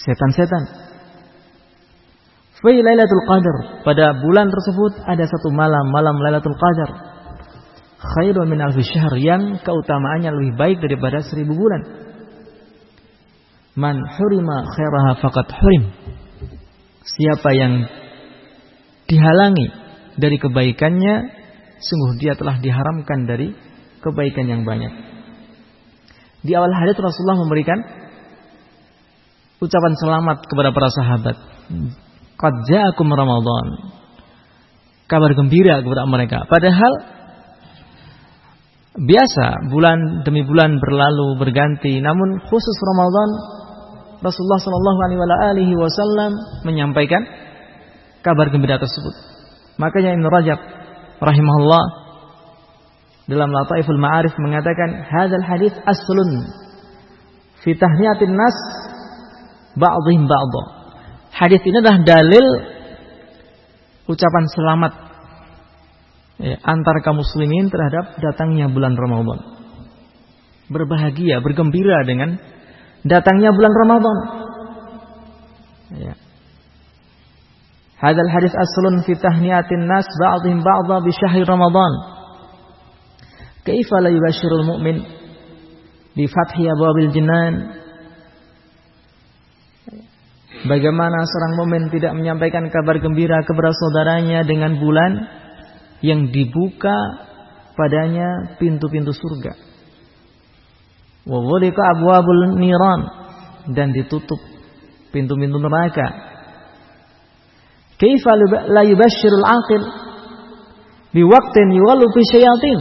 Setan-setan. 0.00 0.64
Fi 2.62 2.78
Lailatul 2.80 3.24
Qadar. 3.28 3.56
Pada 3.84 4.16
bulan 4.18 4.48
tersebut 4.48 5.04
ada 5.04 5.26
satu 5.26 5.52
malam, 5.52 5.90
malam 5.92 6.16
Lailatul 6.22 6.56
Qadar. 6.56 7.11
Khairun 8.02 8.50
min 8.50 8.58
alfi 8.58 8.82
syahr 8.82 9.14
yang 9.14 9.62
keutamaannya 9.62 10.34
lebih 10.34 10.52
baik 10.58 10.78
daripada 10.82 11.22
seribu 11.22 11.54
bulan. 11.54 11.82
Man 13.78 13.96
hurima 14.02 14.66
khairaha 14.74 15.12
faqad 15.22 15.48
hurim. 15.54 15.84
Siapa 17.06 17.50
yang 17.54 17.86
dihalangi 19.06 19.70
dari 20.18 20.36
kebaikannya, 20.36 21.14
sungguh 21.78 22.18
dia 22.18 22.34
telah 22.34 22.58
diharamkan 22.58 23.24
dari 23.24 23.54
kebaikan 24.02 24.50
yang 24.50 24.62
banyak. 24.66 24.92
Di 26.42 26.58
awal 26.58 26.74
hadis 26.74 26.98
Rasulullah 26.98 27.38
memberikan 27.38 27.78
ucapan 29.62 29.94
selamat 29.94 30.38
kepada 30.50 30.74
para 30.74 30.90
sahabat. 30.90 31.36
Qad 32.34 32.54
ja'akum 32.66 33.06
Ramadan. 33.14 33.94
Kabar 35.06 35.30
gembira 35.38 35.86
kepada 35.86 36.02
mereka. 36.10 36.42
Padahal 36.50 37.11
biasa 38.92 39.72
bulan 39.72 40.24
demi 40.24 40.44
bulan 40.44 40.76
berlalu 40.76 41.40
berganti, 41.40 41.96
namun 42.04 42.40
khusus 42.44 42.76
Ramadan 42.92 43.30
Rasulullah 44.22 44.60
Shallallahu 44.62 45.00
alaihi 45.50 45.74
wasallam 45.74 46.32
menyampaikan 46.62 47.26
kabar 48.22 48.52
gembira 48.54 48.78
tersebut. 48.78 49.14
Makanya 49.82 50.14
Ibnu 50.14 50.28
Rajab 50.30 50.58
rahimahullah 51.18 51.84
dalam 53.26 53.50
Lataiful 53.50 53.98
Ma'arif 53.98 54.34
mengatakan 54.38 55.08
hadzal 55.10 55.42
hadis 55.42 55.74
aslun 55.88 56.30
fi 57.66 57.74
tahniyatin 57.74 58.34
nas 58.36 58.56
ba'dhim 59.74 60.28
ba'dha. 60.28 60.62
Hadis 61.32 61.64
ini 61.64 61.80
adalah 61.80 61.98
dalil 62.04 62.46
ucapan 64.06 64.44
selamat 64.52 64.92
ya, 66.42 66.58
antar 66.66 66.98
kaum 67.06 67.22
muslimin 67.22 67.70
terhadap 67.70 68.18
datangnya 68.18 68.66
bulan 68.66 68.98
Ramadan. 68.98 69.62
Berbahagia, 70.66 71.38
bergembira 71.38 72.02
dengan 72.02 72.36
datangnya 73.06 73.54
bulan 73.54 73.72
Ramadan. 73.72 74.16
Ya. 76.02 76.14
Hadal 78.02 78.30
hadis 78.34 78.50
aslun 78.50 79.06
fi 79.06 79.14
tahniyatin 79.14 79.86
nas 79.86 80.08
ba'dhim 80.18 80.66
ba'dha 80.66 80.98
bi 81.06 81.10
syahri 81.14 81.46
Ramadan. 81.46 81.92
Kaifa 83.62 84.02
la 84.02 84.10
yubashshirul 84.10 84.66
mu'min 84.66 85.06
bi 86.18 86.26
fathi 86.26 86.66
abwabil 86.66 87.14
jinan 87.14 87.82
Bagaimana 90.62 91.26
seorang 91.26 91.54
mukmin 91.58 91.90
tidak 91.90 92.14
menyampaikan 92.14 92.70
kabar 92.70 93.02
gembira 93.02 93.42
kepada 93.42 93.74
saudaranya 93.74 94.46
dengan 94.46 94.78
bulan 94.78 95.41
yang 96.02 96.28
dibuka 96.34 96.94
padanya 97.78 98.58
pintu-pintu 98.58 99.14
surga. 99.14 99.54
Wa 101.22 101.38
abwabul 101.96 102.58
niran 102.58 103.00
dan 103.70 103.94
ditutup 103.94 104.38
pintu-pintu 105.14 105.62
neraka. 105.62 106.34
Kaifa 108.02 108.32
la 108.66 108.82
yubashshirul 108.82 109.46
aqil 109.46 109.82
syayatin? 112.26 112.78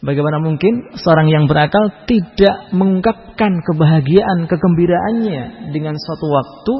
Bagaimana 0.00 0.40
mungkin 0.40 0.96
seorang 0.96 1.28
yang 1.28 1.44
berakal 1.44 2.06
tidak 2.08 2.72
mengungkapkan 2.72 3.52
kebahagiaan, 3.60 4.48
kegembiraannya 4.48 5.72
dengan 5.76 5.92
suatu 5.92 6.24
waktu 6.24 6.74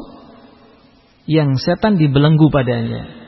yang 1.28 1.52
setan 1.60 2.00
dibelenggu 2.00 2.48
padanya. 2.48 3.19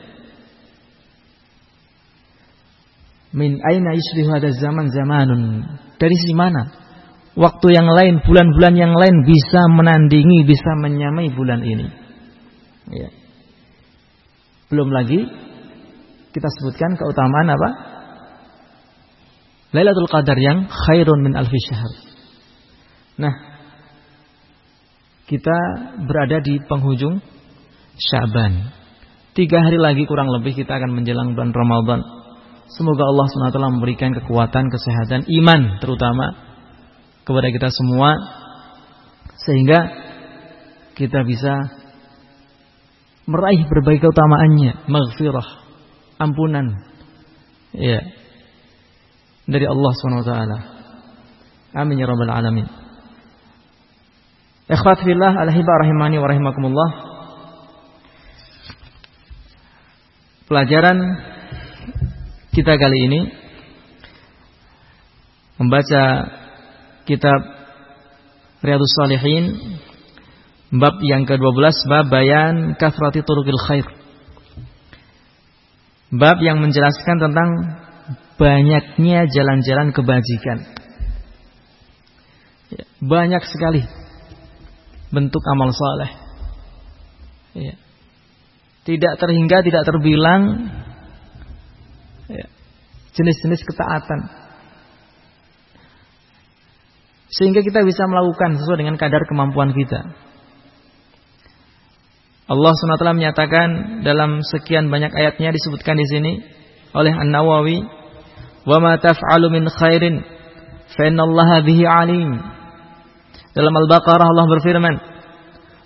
Min 3.33 3.57
aina 3.65 3.97
yusbihu 3.97 4.29
hadha 4.29 4.53
zaman 4.53 4.93
zamanun? 4.93 5.65
Dari 5.97 6.15
sisi 6.15 6.37
mana? 6.37 6.69
Waktu 7.33 7.67
yang 7.73 7.89
lain, 7.89 8.21
bulan-bulan 8.21 8.77
yang 8.77 8.93
lain 8.93 9.25
bisa 9.25 9.65
menandingi, 9.73 10.45
bisa 10.45 10.77
menyamai 10.77 11.33
bulan 11.33 11.65
ini. 11.65 11.89
Ya. 12.93 13.09
Belum 14.69 14.93
lagi 14.93 15.25
kita 16.33 16.49
sebutkan 16.49 16.93
keutamaan 16.97 17.49
apa? 17.49 17.69
Lailatul 19.73 20.09
Qadar 20.09 20.37
yang 20.37 20.69
khairun 20.69 21.25
min 21.25 21.33
alfi 21.33 21.57
syahr. 21.57 21.93
Nah, 23.17 23.33
kita 25.25 25.57
berada 26.05 26.37
di 26.41 26.61
penghujung 26.69 27.17
Syaban. 27.97 28.73
Tiga 29.33 29.65
hari 29.65 29.77
lagi 29.77 30.05
kurang 30.05 30.29
lebih 30.29 30.57
kita 30.57 30.77
akan 30.77 30.93
menjelang 30.97 31.33
bulan 31.33 31.53
Ramadan. 31.53 32.01
Semoga 32.71 33.03
Allah 33.05 33.25
SWT 33.27 33.59
memberikan 33.75 34.15
kekuatan, 34.15 34.71
kesehatan, 34.71 35.27
iman 35.27 35.83
terutama 35.83 36.31
kepada 37.27 37.47
kita 37.51 37.69
semua 37.69 38.15
sehingga 39.43 39.79
kita 40.95 41.27
bisa 41.27 41.53
meraih 43.27 43.67
berbagai 43.67 44.07
keutamaannya, 44.07 44.87
maghfirah, 44.87 45.47
ampunan, 46.19 46.65
ya, 47.75 47.99
dari 49.47 49.65
Allah 49.67 49.91
SWT. 49.91 50.33
Amin 51.73 51.97
ya 51.97 52.05
rabbal 52.05 52.29
alamin. 52.29 52.67
Ikhwat 54.69 55.03
fillah 55.03 55.33
alhibah 55.35 55.75
rahimani 55.83 56.21
wa 56.21 56.27
rahimakumullah. 56.29 56.89
Pelajaran 60.47 60.97
kita 62.53 62.77
kali 62.77 62.99
ini 63.09 63.21
membaca 65.57 66.03
kitab 67.09 67.41
Riyadhus 68.61 68.93
Salihin 68.93 69.45
bab 70.69 71.01
yang 71.01 71.25
ke-12 71.25 71.75
bab 71.89 72.05
bayan 72.13 72.77
kafrati 72.77 73.25
turukil 73.25 73.57
khair. 73.57 73.85
Bab 76.13 76.37
yang 76.45 76.61
menjelaskan 76.61 77.17
tentang 77.17 77.49
banyaknya 78.37 79.25
jalan-jalan 79.33 79.89
kebajikan. 79.89 80.57
Ya, 82.69 82.85
banyak 83.01 83.43
sekali 83.49 83.81
bentuk 85.09 85.41
amal 85.49 85.73
soleh. 85.73 86.11
Ya. 87.57 87.73
Tidak 88.85 89.13
terhingga, 89.17 89.65
tidak 89.65 89.83
terbilang 89.89 90.69
jenis-jenis 93.13 93.61
ketaatan. 93.65 94.19
Sehingga 97.33 97.65
kita 97.65 97.81
bisa 97.81 98.05
melakukan 98.05 98.61
sesuai 98.61 98.85
dengan 98.85 98.97
kadar 98.97 99.25
kemampuan 99.25 99.73
kita. 99.73 100.13
Allah 102.43 102.71
SWT 102.75 103.01
menyatakan 103.15 103.69
dalam 104.05 104.43
sekian 104.45 104.91
banyak 104.91 105.09
ayatnya 105.15 105.49
disebutkan 105.55 105.97
di 105.97 106.05
sini 106.05 106.31
oleh 106.93 107.09
An 107.15 107.33
Nawawi 107.33 107.81
Wa 108.63 108.79
ma 108.79 108.95
taf'alu 108.95 109.51
min 109.51 109.67
khairin 109.67 110.23
fa 110.95 111.01
innallaha 111.07 111.63
bihi 111.67 111.83
alim. 111.83 112.39
Dalam 113.53 113.73
Al-Baqarah 113.75 114.23
Allah 114.23 114.45
berfirman, 114.47 114.95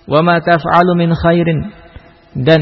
"Wa 0.05 0.21
ma 0.21 0.37
taf'alu 0.39 0.93
min 0.93 1.11
khairin" 1.17 1.73
dan 2.37 2.61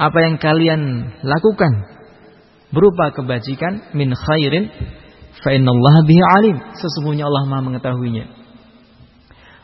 apa 0.00 0.18
yang 0.24 0.40
kalian 0.40 1.12
lakukan 1.20 1.91
berupa 2.72 3.12
kebajikan 3.12 3.92
min 3.92 4.10
khairin 4.16 4.72
fa 5.44 5.52
innallaha 5.52 6.00
bihi 6.08 6.22
alim. 6.40 6.56
Sesungguhnya 6.80 7.28
Allah 7.28 7.44
Maha 7.46 7.62
mengetahuinya. 7.68 8.24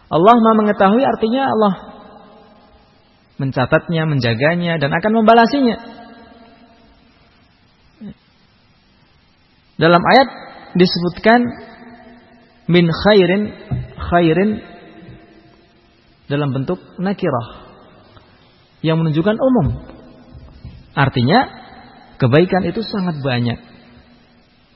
Allah 0.09 0.37
Maha 0.37 0.55
mengetahui 0.61 1.03
artinya 1.05 1.43
Allah 1.49 1.75
mencatatnya, 3.39 4.03
menjaganya 4.05 4.77
dan 4.83 4.91
akan 4.93 5.13
membalasinya. 5.23 5.77
Dalam 9.79 10.03
ayat 10.03 10.29
disebutkan 10.75 11.41
min 12.67 12.91
khairin 12.91 13.43
khairin 14.11 14.51
dalam 16.29 16.51
bentuk 16.53 16.83
nakirah 16.99 17.49
yang 18.83 19.01
menunjukkan 19.01 19.39
umum. 19.39 19.87
Artinya 20.99 21.58
kebaikan 22.19 22.63
itu 22.67 22.83
sangat 22.83 23.23
banyak. 23.23 23.59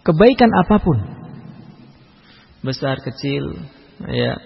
Kebaikan 0.03 0.51
apa 0.51 0.77
pun. 0.83 0.99
Besar 2.63 2.99
kecil 3.03 3.67
ya. 4.11 4.39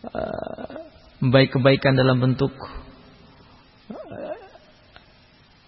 Eh, 0.00 0.72
baik 1.20 1.52
kebaikan 1.52 1.92
dalam 1.92 2.24
bentuk 2.24 2.52
eh, 3.92 4.36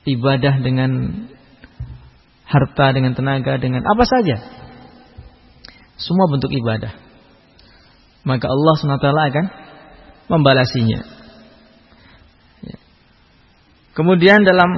ibadah 0.09 0.57
dengan 0.64 0.92
harta, 2.49 2.97
dengan 2.97 3.12
tenaga, 3.12 3.61
dengan 3.61 3.85
apa 3.85 4.05
saja. 4.05 4.37
Semua 6.01 6.29
bentuk 6.33 6.53
ibadah. 6.53 6.92
Maka 8.25 8.47
Allah 8.49 8.75
SWT 8.79 9.09
akan 9.09 9.47
membalasinya. 10.33 11.01
Ya. 12.64 12.79
Kemudian 13.92 14.47
dalam 14.47 14.71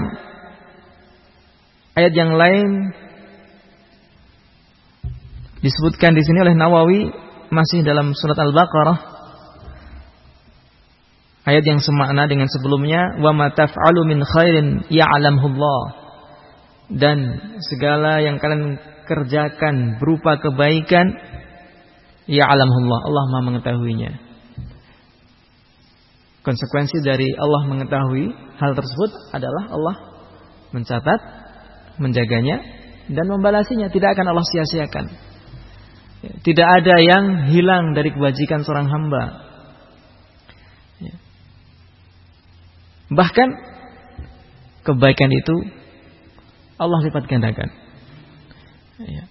ayat 1.94 2.12
yang 2.14 2.35
lain 2.35 2.90
disebutkan 5.62 6.12
di 6.12 6.22
sini 6.22 6.38
oleh 6.44 6.54
Nawawi 6.59 7.00
masih 7.48 7.87
dalam 7.87 8.12
surat 8.12 8.37
Al-Baqarah. 8.37 8.98
Ayat 11.44 11.64
yang 11.64 11.76
semakna 11.78 12.24
dengan 12.24 12.48
sebelumnya 12.48 13.20
wa 13.20 13.37
ma 13.37 13.52
taf'alu 13.52 14.09
min 14.09 14.24
khairin 14.24 14.88
ya'lamullah 14.88 15.83
dan 16.88 17.18
segala 17.61 18.24
yang 18.24 18.40
kalian 18.40 18.80
kerjakan 19.04 20.00
berupa 20.00 20.40
kebaikan 20.40 21.04
ya 22.24 22.48
alamullah 22.48 23.00
Allah 23.04 23.24
Maha 23.28 23.42
mengetahuinya. 23.52 24.12
Konsekuensi 26.44 27.00
dari 27.04 27.28
Allah 27.37 27.62
mengetahui 27.68 28.24
hal 28.61 28.72
tersebut 28.72 29.11
adalah 29.33 29.64
Allah 29.68 29.96
mencatat 30.72 31.43
menjaganya 32.00 32.62
dan 33.11 33.26
membalasinya. 33.28 33.88
Tidak 33.90 34.09
akan 34.14 34.26
Allah 34.30 34.46
sia-siakan. 34.46 35.07
Tidak 36.40 36.68
ada 36.68 36.96
yang 37.04 37.52
hilang 37.52 37.92
dari 37.92 38.09
kebajikan 38.09 38.64
seorang 38.64 38.88
hamba. 38.88 39.44
Bahkan 43.12 43.48
kebaikan 44.88 45.30
itu 45.30 45.57
Allah 46.80 47.04
lipat 47.04 47.24
gandakan. 47.28 47.68
Ya, 49.04 49.28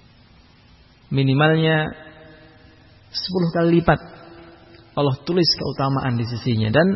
minimalnya 1.10 1.92
10 3.10 3.56
kali 3.56 3.80
lipat 3.80 4.00
Allah 4.94 5.16
tulis 5.26 5.50
keutamaan 5.58 6.16
di 6.16 6.26
sisinya. 6.30 6.70
Dan 6.70 6.88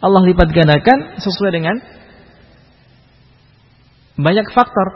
Allah 0.00 0.22
lipat 0.24 0.48
gandakan 0.56 1.20
sesuai 1.20 1.52
dengan 1.52 1.76
banyak 4.22 4.46
faktor. 4.52 4.88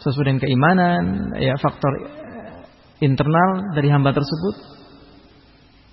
Sesuai 0.00 0.32
dengan 0.32 0.40
keimanan 0.40 1.02
ya 1.36 1.60
faktor 1.60 1.92
internal 3.04 3.76
dari 3.76 3.88
hamba 3.92 4.16
tersebut. 4.16 4.56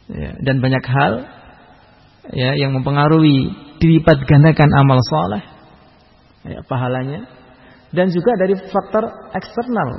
Ya, 0.07 0.31
dan 0.39 0.63
banyak 0.63 0.83
hal 0.87 1.13
ya 2.31 2.55
yang 2.55 2.71
mempengaruhi 2.71 3.51
dilipat 3.83 4.23
gandakan 4.23 4.71
amal 4.71 4.99
soleh 5.03 5.43
ya, 6.47 6.63
pahalanya. 6.63 7.27
Dan 7.91 8.11
juga 8.11 8.35
dari 8.39 8.55
faktor 8.71 9.03
eksternal 9.35 9.89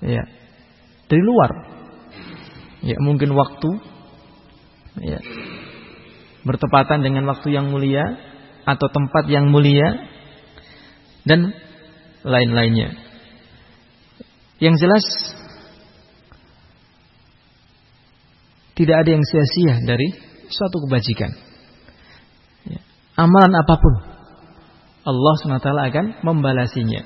ya 0.00 0.24
dari 1.08 1.22
luar. 1.24 1.50
Ya 2.80 2.96
mungkin 3.04 3.36
waktu 3.36 3.70
ya 5.04 5.20
bertepatan 6.48 7.04
dengan 7.04 7.28
waktu 7.28 7.52
yang 7.52 7.68
mulia 7.68 8.16
atau 8.64 8.88
tempat 8.88 9.28
yang 9.28 9.52
mulia 9.52 10.09
dan 11.24 11.52
lain-lainnya 12.24 12.96
yang 14.60 14.76
jelas 14.76 15.04
tidak 18.76 18.96
ada 19.04 19.10
yang 19.12 19.24
sia-sia 19.24 19.74
dari 19.84 20.08
suatu 20.48 20.84
kebajikan 20.88 21.30
ya. 22.68 22.80
amalan 23.16 23.52
apa 23.56 23.74
pun 23.76 23.94
Allah 25.00 25.34
SWT 25.40 25.68
akan 25.68 26.06
membalasinya. 26.20 27.02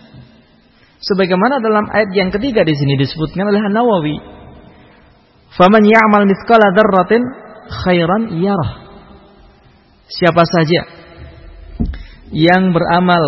Sebagaimana 1.05 1.61
dalam 1.61 1.87
ayat 1.93 2.11
yang 2.17 2.33
ketiga 2.33 2.65
di 2.65 2.75
sini 2.75 2.97
disebutkan 2.97 3.45
oleh 3.47 3.61
An-Nawawi. 3.61 4.17
Faman 5.55 5.85
ya'mal 5.85 6.27
mithqala 6.27 6.75
dzarratin 6.75 7.23
khairan 7.85 8.23
yarah. 8.41 8.73
Siapa 10.11 10.43
saja 10.43 10.81
yang 12.35 12.75
beramal 12.75 13.25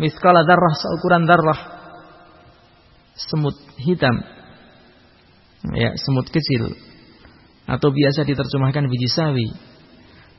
mithqala 0.00 0.42
dzarrah 0.46 0.74
seukuran 0.78 1.24
darah 1.26 1.60
semut 3.14 3.54
hitam 3.78 4.16
ya 5.74 5.94
semut 5.98 6.26
kecil 6.28 6.74
atau 7.64 7.88
biasa 7.94 8.26
diterjemahkan 8.26 8.90
biji 8.90 9.08
sawi 9.08 9.48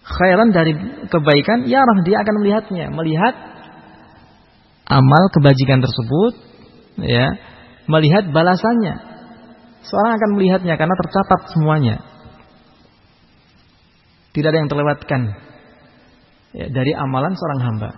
khairan 0.05 0.53
dari 0.53 0.73
kebaikan, 1.09 1.65
ya 1.65 1.81
dia 2.05 2.17
akan 2.21 2.35
melihatnya, 2.45 2.85
melihat 2.93 3.33
amal 4.85 5.23
kebajikan 5.33 5.81
tersebut, 5.81 6.33
ya, 7.01 7.33
melihat 7.89 8.29
balasannya. 8.29 9.17
Seorang 9.85 10.13
akan 10.17 10.29
melihatnya 10.37 10.77
karena 10.77 10.95
tercatat 10.97 11.41
semuanya. 11.53 11.95
Tidak 14.33 14.49
ada 14.49 14.59
yang 14.61 14.69
terlewatkan 14.69 15.21
ya, 16.53 16.65
dari 16.69 16.91
amalan 16.93 17.33
seorang 17.37 17.61
hamba. 17.65 17.89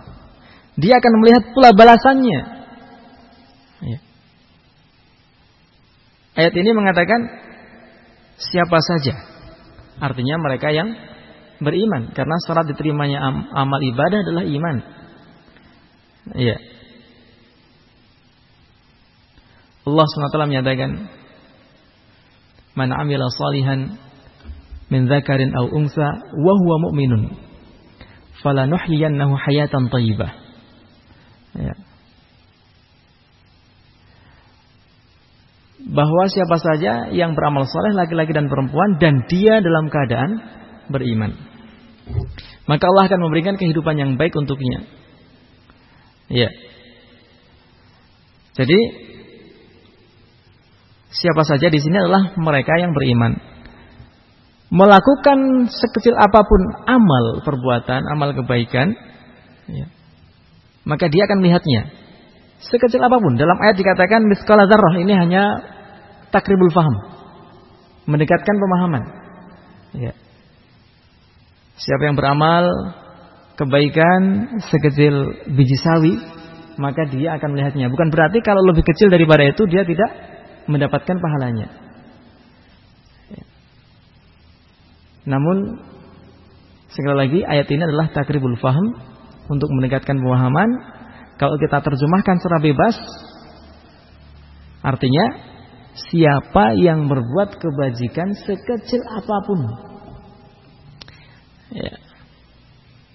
Dia 0.78 0.94
akan 1.02 1.12
melihat 1.18 1.44
pula 1.50 1.74
balasannya. 1.74 2.40
Ya. 3.82 3.98
Ayat 6.38 6.54
ini 6.54 6.70
mengatakan 6.70 7.26
siapa 8.38 8.78
saja. 8.78 9.18
Artinya 9.98 10.38
mereka 10.38 10.70
yang 10.70 10.94
beriman 11.58 12.14
karena 12.14 12.38
syarat 12.46 12.70
diterimanya 12.70 13.18
am 13.18 13.36
amal 13.50 13.82
ibadah 13.82 14.18
adalah 14.22 14.44
iman. 14.46 14.76
Iya. 16.38 16.56
Allah 19.88 20.04
SWT 20.06 20.36
menyatakan 20.46 20.90
Man 22.78 22.94
amila 22.94 23.26
salihan 23.34 23.98
min 24.86 25.10
dzakarin 25.10 25.50
aw 25.50 25.66
unsa 25.74 26.06
wa 26.38 26.52
huwa 26.54 26.76
mu'minun 26.86 27.34
falanuhyiyannahu 28.46 29.34
hayatan 29.34 29.90
thayyibah. 29.90 30.47
Ya. 31.58 31.74
Bahwa 35.88 36.24
siapa 36.30 36.56
saja 36.62 37.10
yang 37.10 37.34
beramal 37.34 37.66
soleh 37.66 37.98
laki-laki 37.98 38.30
dan 38.30 38.46
perempuan 38.46 39.02
dan 39.02 39.26
dia 39.26 39.58
dalam 39.58 39.90
keadaan 39.90 40.30
beriman 40.86 41.48
maka 42.68 42.84
Allah 42.84 43.08
akan 43.08 43.20
memberikan 43.24 43.56
kehidupan 43.56 43.96
yang 43.96 44.10
baik 44.20 44.36
untuknya. 44.36 44.84
Ya. 46.28 46.52
Jadi 48.52 48.80
siapa 51.08 51.48
saja 51.48 51.72
di 51.72 51.80
sini 51.80 51.96
adalah 51.96 52.36
mereka 52.36 52.76
yang 52.76 52.92
beriman. 52.92 53.40
Melakukan 54.68 55.72
sekecil 55.72 56.12
apa 56.12 56.44
pun 56.44 56.60
amal 56.84 57.40
perbuatan, 57.40 58.04
amal 58.12 58.36
kebaikan, 58.36 58.92
ya, 59.64 59.88
maka 60.88 61.04
dia 61.12 61.28
akan 61.28 61.44
melihatnya. 61.44 61.92
Sekecil 62.64 62.98
apa 62.98 63.20
pun. 63.20 63.36
Dalam 63.36 63.60
ayat 63.60 63.76
dikatakan 63.76 64.24
miskala 64.24 64.64
zarrah 64.64 64.96
ini 64.96 65.12
hanya 65.12 65.44
takribul 66.32 66.72
faham. 66.72 66.96
Mendekatkan 68.08 68.56
pemahaman. 68.56 69.02
Ya. 70.00 70.12
Siapa 71.76 72.08
yang 72.08 72.16
beramal 72.16 72.64
kebaikan 73.60 74.20
sekecil 74.64 75.44
biji 75.52 75.76
sawi, 75.76 76.16
maka 76.80 77.04
dia 77.12 77.36
akan 77.36 77.52
melihatnya. 77.52 77.92
Bukan 77.92 78.08
berarti 78.08 78.40
kalau 78.40 78.64
lebih 78.72 78.82
kecil 78.82 79.12
daripada 79.12 79.44
itu 79.44 79.68
dia 79.68 79.84
tidak 79.84 80.10
mendapatkan 80.66 81.20
pahalanya. 81.20 81.68
Namun 85.28 85.84
sekali 86.88 87.16
lagi 87.20 87.40
ayat 87.44 87.68
ini 87.68 87.84
adalah 87.84 88.08
takribul 88.16 88.56
faham 88.56 88.96
untuk 89.48 89.68
mendekatkan 89.72 90.16
pemahaman. 90.20 90.68
Kalau 91.38 91.54
kita 91.56 91.80
terjemahkan 91.80 92.36
secara 92.42 92.58
bebas, 92.60 92.94
artinya 94.82 95.26
siapa 95.94 96.78
yang 96.78 97.10
berbuat 97.10 97.58
kebajikan 97.58 98.30
sekecil 98.46 99.02
apa 99.18 99.36
pun 99.46 99.60
Ya. 101.68 102.00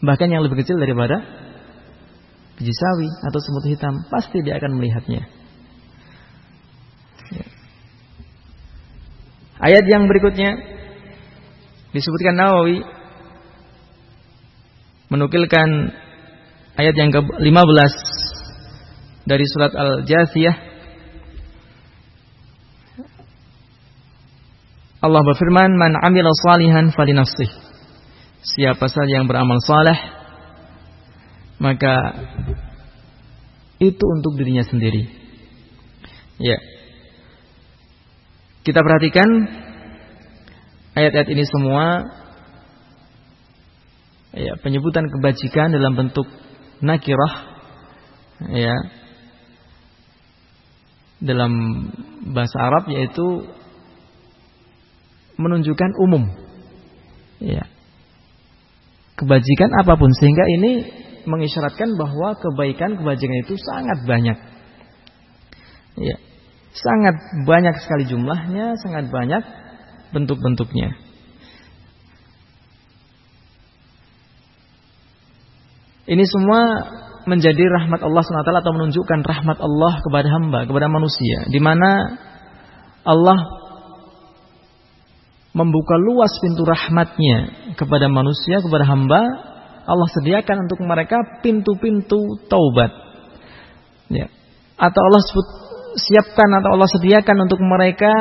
Bahkan 0.06 0.30
yang 0.30 0.46
lebih 0.46 0.62
kecil 0.62 0.78
daripada 0.78 1.26
biji 2.54 2.70
sawi 2.70 3.10
atau 3.10 3.40
semut 3.42 3.66
hitam 3.66 4.06
pasti 4.14 4.46
dia 4.46 4.62
akan 4.62 4.78
melihatnya. 4.78 5.26
Ya. 7.34 7.46
Ayat 9.58 9.86
yang 9.90 10.06
berikutnya 10.06 10.54
disebutkan 11.98 12.38
Nawawi 12.38 12.86
menukilkan 15.10 15.98
ayat 16.80 16.96
yang 16.98 17.12
ke-15 17.12 17.94
dari 19.24 19.46
surat 19.48 19.72
Al-Jasiyah 19.74 20.58
Allah 25.04 25.22
berfirman 25.28 25.76
man 25.76 26.00
amila 26.00 26.32
salihan 26.48 26.92
falinafsih 26.96 27.52
siapa 28.44 28.88
saja 28.88 29.20
yang 29.20 29.28
beramal 29.28 29.60
saleh 29.64 30.24
maka 31.64 31.96
itu 33.80 34.04
untuk 34.04 34.36
dirinya 34.40 34.64
sendiri. 34.68 35.08
Ya. 36.40 36.60
Kita 38.64 38.80
perhatikan 38.80 39.28
ayat-ayat 40.96 41.30
ini 41.32 41.44
semua 41.44 42.04
ya, 44.36 44.56
penyebutan 44.64 45.12
kebajikan 45.12 45.76
dalam 45.76 46.00
bentuk 46.00 46.28
nakirah 46.84 47.34
ya 48.52 48.76
dalam 51.24 51.52
bahasa 52.36 52.58
Arab 52.60 52.92
yaitu 52.92 53.48
menunjukkan 55.40 55.92
umum 56.04 56.28
ya 57.40 57.64
kebajikan 59.16 59.72
apa 59.80 59.96
pun. 59.96 60.12
Sehingga 60.12 60.44
ini 60.60 60.72
mengisyaratkan 61.24 61.96
bahwa 61.96 62.36
kebaikan 62.36 63.00
kebajikan 63.00 63.38
itu 63.48 63.56
sangat 63.56 64.04
banyak 64.04 64.38
ya 65.96 66.18
sangat 66.74 67.16
banyak 67.46 67.76
sekali 67.86 68.04
jumlahnya 68.10 68.76
sangat 68.82 69.08
banyak 69.14 69.44
bentuk-bentuknya 70.12 70.98
Ini 76.04 76.24
semua 76.28 76.62
menjadi 77.24 77.64
rahmat 77.64 78.04
Allah 78.04 78.24
SWT 78.24 78.52
atau 78.52 78.74
menunjukkan 78.76 79.20
rahmat 79.24 79.58
Allah 79.64 79.94
kepada 80.04 80.28
hamba, 80.28 80.60
kepada 80.68 80.92
manusia. 80.92 81.48
Di 81.48 81.60
mana 81.64 82.20
Allah 83.08 83.40
membuka 85.56 85.96
luas 85.96 86.34
pintu 86.44 86.68
rahmatnya 86.68 87.72
kepada 87.80 88.12
manusia, 88.12 88.60
kepada 88.60 88.84
hamba. 88.84 89.22
Allah 89.84 90.08
sediakan 90.16 90.68
untuk 90.68 90.80
mereka 90.84 91.20
pintu-pintu 91.44 92.20
taubat. 92.48 92.92
Ya. 94.12 94.28
Atau 94.80 95.02
Allah 95.04 95.24
sebut, 95.28 95.48
siapkan 96.00 96.50
atau 96.60 96.76
Allah 96.80 96.90
sediakan 97.00 97.48
untuk 97.48 97.60
mereka 97.64 98.12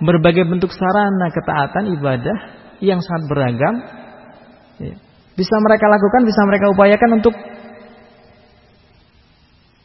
berbagai 0.00 0.48
bentuk 0.48 0.72
sarana 0.72 1.28
ketaatan 1.32 1.84
ibadah 2.00 2.38
yang 2.84 3.00
sangat 3.04 3.24
beragam. 3.28 3.74
Ya 4.80 5.03
bisa 5.34 5.54
mereka 5.62 5.86
lakukan, 5.90 6.22
bisa 6.22 6.40
mereka 6.46 6.66
upayakan 6.70 7.10
untuk 7.18 7.34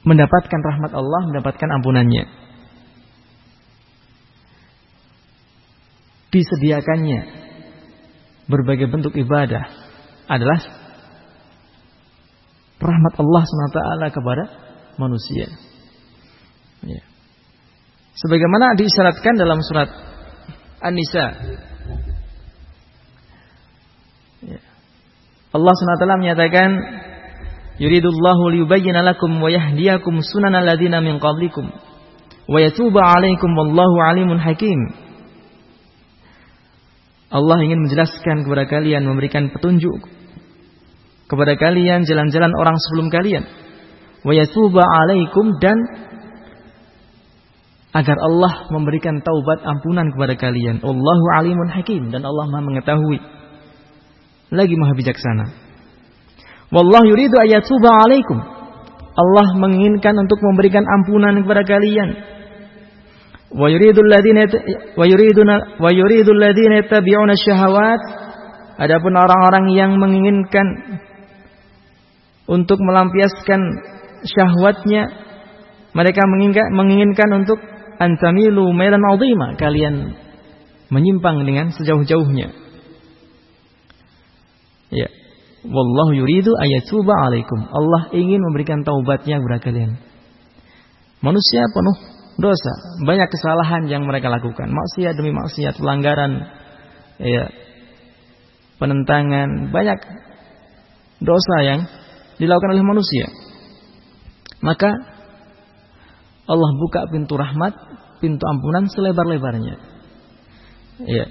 mendapatkan 0.05 0.61
rahmat 0.61 0.91
Allah, 0.93 1.21
mendapatkan 1.29 1.69
ampunannya. 1.81 2.25
Disediakannya 6.29 7.19
berbagai 8.45 8.85
bentuk 8.89 9.17
ibadah 9.17 9.65
adalah 10.29 10.61
rahmat 12.77 13.13
Allah 13.17 13.43
SWT 13.45 13.79
kepada 14.13 14.43
manusia. 15.01 15.49
Ya. 16.85 17.01
Sebagaimana 18.13 18.77
diisyaratkan 18.77 19.35
dalam 19.35 19.59
surat 19.65 19.89
An-Nisa 20.79 21.25
Allah 25.49 25.73
SWT 25.73 26.05
menyatakan 26.21 26.69
Yuridullahu 27.79 28.51
liyubayyana 28.51 29.07
lakum 29.07 29.39
wa 29.39 29.47
yahdiyakum 29.47 30.19
sunanal 30.19 30.67
ladina 30.67 30.99
min 30.99 31.15
qablikum 31.17 31.71
wa 32.49 32.57
yatuba 32.59 32.99
'alaikum 32.99 33.55
wallahu 33.55 33.95
'alimun 34.03 34.35
hakim. 34.35 34.79
Allah 37.31 37.57
ingin 37.63 37.87
menjelaskan 37.87 38.43
kepada 38.43 38.67
kalian 38.67 39.07
memberikan 39.07 39.47
petunjuk 39.47 40.01
kepada 41.31 41.55
kalian 41.55 42.03
jalan-jalan 42.03 42.51
orang 42.51 42.75
sebelum 42.89 43.07
kalian. 43.07 43.47
Wa 44.27 44.35
yatuba 44.35 44.83
'alaikum 44.83 45.55
dan 45.63 45.79
agar 47.95 48.17
Allah 48.19 48.69
memberikan 48.75 49.23
taubat 49.23 49.63
ampunan 49.63 50.11
kepada 50.11 50.35
kalian. 50.35 50.83
Allahu 50.83 51.25
alimun 51.39 51.71
hakim 51.71 52.11
dan 52.11 52.27
Allah 52.27 52.45
Maha 52.51 52.67
mengetahui 52.67 53.38
lagi 54.49 54.75
maha 54.77 54.93
bijaksana. 54.97 55.45
Wallahu 56.69 57.05
yuridu 57.09 57.37
ayatuba 57.41 57.89
alaikum. 58.05 58.37
Allah 59.19 59.47
menginginkan 59.57 60.15
untuk 60.15 60.39
memberikan 60.39 60.85
ampunan 60.85 61.41
kepada 61.43 61.65
kalian. 61.65 62.09
Wa 63.49 63.65
yuridu 63.65 64.05
alladziina 64.05 64.45
wa 64.93 65.05
yuriduna 65.09 65.55
wa 65.81 65.89
yuridu 65.89 66.31
alladziina 66.37 66.85
yattabi'una 66.85 67.33
syahawat. 67.33 68.01
Adapun 68.79 69.11
orang-orang 69.11 69.65
yang 69.75 69.91
menginginkan 69.99 70.67
untuk 72.47 72.79
melampiaskan 72.79 73.59
syahwatnya, 74.23 75.03
mereka 75.91 76.23
menginginkan, 76.23 76.71
menginginkan 76.71 77.29
untuk 77.43 77.59
antamilu 77.99 78.71
mailan 78.71 79.03
'azima, 79.03 79.59
kalian 79.59 80.15
menyimpang 80.87 81.43
dengan 81.43 81.75
sejauh-jauhnya. 81.75 82.68
Ya. 84.89 85.09
Wallahu 85.65 86.15
yuridu 86.15 86.55
ayatuba 86.55 87.13
alaikum. 87.27 87.59
Allah 87.67 88.09
ingin 88.15 88.39
memberikan 88.39 88.81
taubatnya 88.87 89.43
kepada 89.43 89.59
kalian. 89.59 89.91
Manusia 91.19 91.67
penuh 91.67 91.97
dosa, 92.39 92.71
banyak 93.03 93.27
kesalahan 93.27 93.91
yang 93.91 94.07
mereka 94.07 94.31
lakukan, 94.31 94.71
maksiat 94.71 95.19
demi 95.19 95.35
maksiat, 95.35 95.75
pelanggaran, 95.75 96.47
ya, 97.19 97.51
penentangan, 98.79 99.75
banyak 99.75 99.99
dosa 101.19 101.55
yang 101.67 101.79
dilakukan 102.39 102.71
oleh 102.79 102.85
manusia. 102.87 103.27
Maka 104.63 104.95
Allah 106.47 106.71
buka 106.79 107.11
pintu 107.11 107.35
rahmat, 107.35 107.75
pintu 108.23 108.43
ampunan 108.47 108.87
selebar-lebarnya. 108.87 109.75
Ya, 111.03 111.25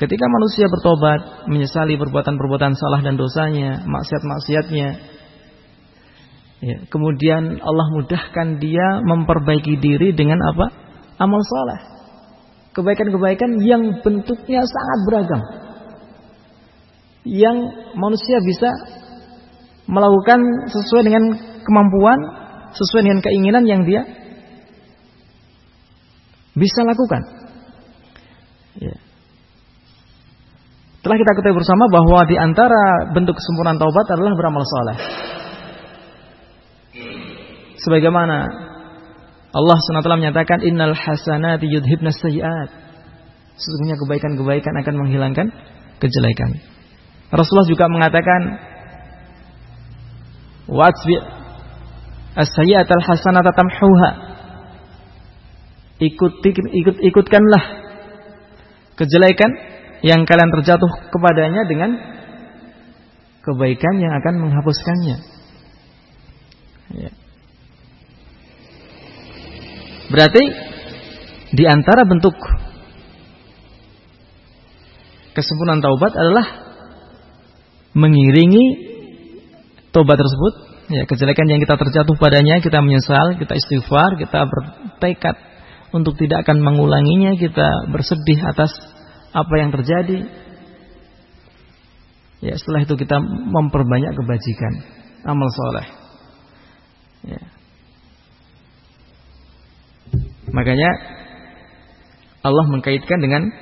Ketika 0.00 0.24
manusia 0.32 0.64
bertobat, 0.64 1.44
menyesali 1.44 2.00
perbuatan-perbuatan 2.00 2.72
salah 2.72 3.04
dan 3.04 3.20
dosanya, 3.20 3.84
maksiat-maksiatnya, 3.84 4.88
ya, 6.64 6.76
kemudian 6.88 7.60
Allah 7.60 7.86
mudahkan 7.92 8.56
dia 8.64 9.04
memperbaiki 9.04 9.76
diri 9.76 10.16
dengan 10.16 10.40
apa? 10.40 10.72
Amal 11.20 11.44
soleh. 11.44 11.80
Kebaikan-kebaikan 12.72 13.60
yang 13.60 14.00
bentuknya 14.00 14.64
sangat 14.64 14.98
beragam. 15.04 15.42
Yang 17.28 17.56
manusia 17.92 18.40
bisa 18.40 18.72
melakukan 19.84 20.40
sesuai 20.72 21.02
dengan 21.04 21.24
kemampuan, 21.60 22.18
sesuai 22.72 23.04
dengan 23.04 23.20
keinginan 23.20 23.68
yang 23.68 23.84
dia 23.84 24.00
bisa 26.56 26.88
lakukan. 26.88 27.20
Ya. 28.80 29.09
Telah 31.00 31.16
kita 31.16 31.32
ketahui 31.32 31.56
bersama 31.56 31.88
bahwa 31.88 32.28
di 32.28 32.36
antara 32.36 33.08
bentuk 33.16 33.32
kesempurnaan 33.32 33.80
taubat 33.80 34.04
adalah 34.12 34.36
beramal 34.36 34.64
soleh. 34.68 34.98
Sebagaimana 37.80 38.36
Allah 39.56 39.76
SWT 39.80 40.04
menyatakan 40.20 40.60
innal 40.60 40.92
hasanati 40.92 41.72
yudhibnas 41.72 42.20
sayyiat. 42.20 42.68
Sesungguhnya 43.56 43.96
kebaikan-kebaikan 43.96 44.76
akan 44.84 44.94
menghilangkan 45.00 45.46
kejelekan. 46.04 46.60
Rasulullah 47.32 47.68
juga 47.68 47.88
mengatakan 47.88 48.40
Watsbi 50.68 51.16
as-sayyi'at 52.36 52.88
al-hasanata 52.92 53.56
tamhuha. 53.56 54.10
Ikut, 56.00 56.32
ikut 56.44 56.96
ikutkanlah 57.08 57.64
kejelekan 59.00 59.69
yang 60.00 60.24
kalian 60.24 60.50
terjatuh 60.60 60.90
kepadanya 61.12 61.62
dengan 61.68 61.90
kebaikan 63.44 63.94
yang 64.00 64.12
akan 64.20 64.34
menghapuskannya. 64.40 65.16
Ya. 66.96 67.10
Berarti 70.10 70.42
di 71.54 71.64
antara 71.66 72.02
bentuk 72.08 72.34
kesempurnaan 75.34 75.82
taubat 75.84 76.12
adalah 76.14 76.46
mengiringi 77.94 78.90
taubat 79.90 80.18
tersebut 80.18 80.54
ya 80.90 81.02
kejelekan 81.06 81.46
yang 81.46 81.62
kita 81.62 81.74
terjatuh 81.78 82.14
padanya 82.18 82.58
kita 82.62 82.82
menyesal 82.82 83.38
kita 83.38 83.54
istighfar 83.58 84.18
kita 84.18 84.46
bertekad 84.46 85.36
untuk 85.90 86.14
tidak 86.18 86.46
akan 86.46 86.62
mengulanginya 86.62 87.34
kita 87.34 87.90
bersedih 87.90 88.38
atas 88.46 88.70
apa 89.30 89.54
yang 89.58 89.70
terjadi. 89.70 90.18
Ya, 92.40 92.56
setelah 92.56 92.88
itu 92.88 92.96
kita 92.96 93.20
memperbanyak 93.52 94.16
kebajikan, 94.16 94.72
amal 95.28 95.48
soleh. 95.52 95.86
Ya. 97.28 97.42
Makanya 100.50 100.90
Allah 102.40 102.64
mengkaitkan 102.72 103.20
dengan 103.20 103.52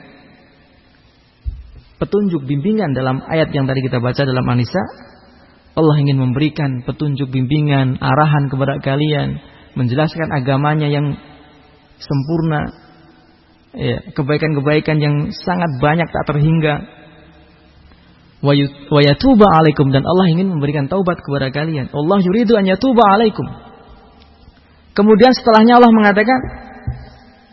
petunjuk 1.99 2.47
bimbingan 2.47 2.95
dalam 2.95 3.19
ayat 3.27 3.51
yang 3.51 3.67
tadi 3.67 3.83
kita 3.83 3.99
baca 3.99 4.23
dalam 4.23 4.47
Anisa. 4.47 4.81
Allah 5.75 5.95
ingin 5.99 6.19
memberikan 6.19 6.83
petunjuk 6.87 7.31
bimbingan, 7.31 8.03
arahan 8.03 8.51
kepada 8.51 8.83
kalian, 8.83 9.39
menjelaskan 9.79 10.27
agamanya 10.35 10.91
yang 10.91 11.15
sempurna, 12.03 12.67
ya, 13.75 13.99
kebaikan-kebaikan 14.13 14.97
yang 15.03 15.15
sangat 15.33 15.69
banyak 15.83 16.09
tak 16.09 16.25
terhingga. 16.29 16.75
Wa 18.39 18.55
yatuba 19.03 19.47
alaikum 19.51 19.91
dan 19.91 20.07
Allah 20.07 20.31
ingin 20.31 20.55
memberikan 20.55 20.87
taubat 20.87 21.19
kepada 21.19 21.51
kalian. 21.51 21.91
Allah 21.91 22.19
yuridu 22.23 22.55
an 22.55 22.71
yatuba 22.71 23.03
alaikum. 23.03 23.45
Kemudian 24.95 25.35
setelahnya 25.35 25.83
Allah 25.83 25.91
mengatakan 25.91 26.39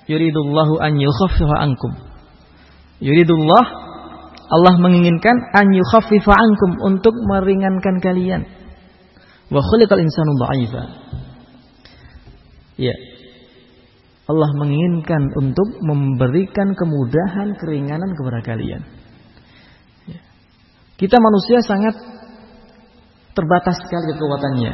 yuridullahu 0.05 0.77
an 0.77 0.97
yukhaffifa 1.01 1.57
ankum. 1.57 1.91
Yuridullah 3.01 3.65
Allah 4.45 4.73
menginginkan 4.77 5.33
an 5.57 5.73
yukhaffifa 5.73 6.33
ankum 6.33 6.77
untuk 6.85 7.17
meringankan 7.17 7.97
kalian. 7.97 8.45
Wa 9.49 9.61
khuliqal 9.61 10.01
insanu. 10.01 10.37
Ya. 12.77 12.93
Allah 14.25 14.49
menginginkan 14.57 15.21
untuk 15.37 15.69
memberikan 15.85 16.73
kemudahan, 16.73 17.53
keringanan 17.61 18.09
kepada 18.17 18.41
kalian. 18.41 18.81
Ya. 20.09 20.21
Kita 20.97 21.21
manusia 21.21 21.61
sangat 21.61 21.93
terbatas 23.37 23.77
sekali 23.85 24.17
kekuatannya, 24.17 24.73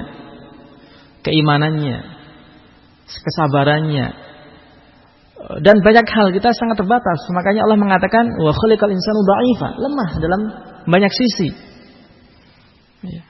keimanannya, 1.27 1.97
kesabarannya, 3.11 4.07
dan 5.59 5.75
banyak 5.83 6.07
hal 6.07 6.27
kita 6.31 6.53
sangat 6.55 6.79
terbatas. 6.79 7.19
Makanya 7.35 7.67
Allah 7.67 7.79
mengatakan 7.81 8.23
wa 8.39 8.55
khuliqal 8.55 8.87
insanu 8.87 9.19
dha'ifa, 9.27 9.69
lemah 9.75 10.09
dalam 10.23 10.41
banyak 10.87 11.11
sisi. 11.11 11.49
Ya. 13.03 13.27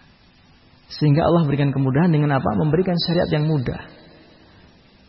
Sehingga 0.92 1.26
Allah 1.26 1.48
berikan 1.50 1.74
kemudahan 1.74 2.14
dengan 2.14 2.38
apa? 2.38 2.50
Memberikan 2.60 2.94
syariat 3.10 3.32
yang 3.32 3.48
mudah. 3.48 4.01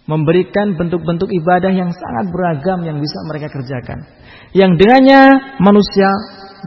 Memberikan 0.03 0.74
bentuk-bentuk 0.74 1.30
ibadah 1.30 1.70
yang 1.70 1.94
sangat 1.94 2.26
beragam 2.34 2.82
yang 2.82 2.98
bisa 2.98 3.18
mereka 3.30 3.48
kerjakan. 3.55 4.03
Yang 4.50 4.82
dengannya 4.82 5.20
manusia 5.62 6.11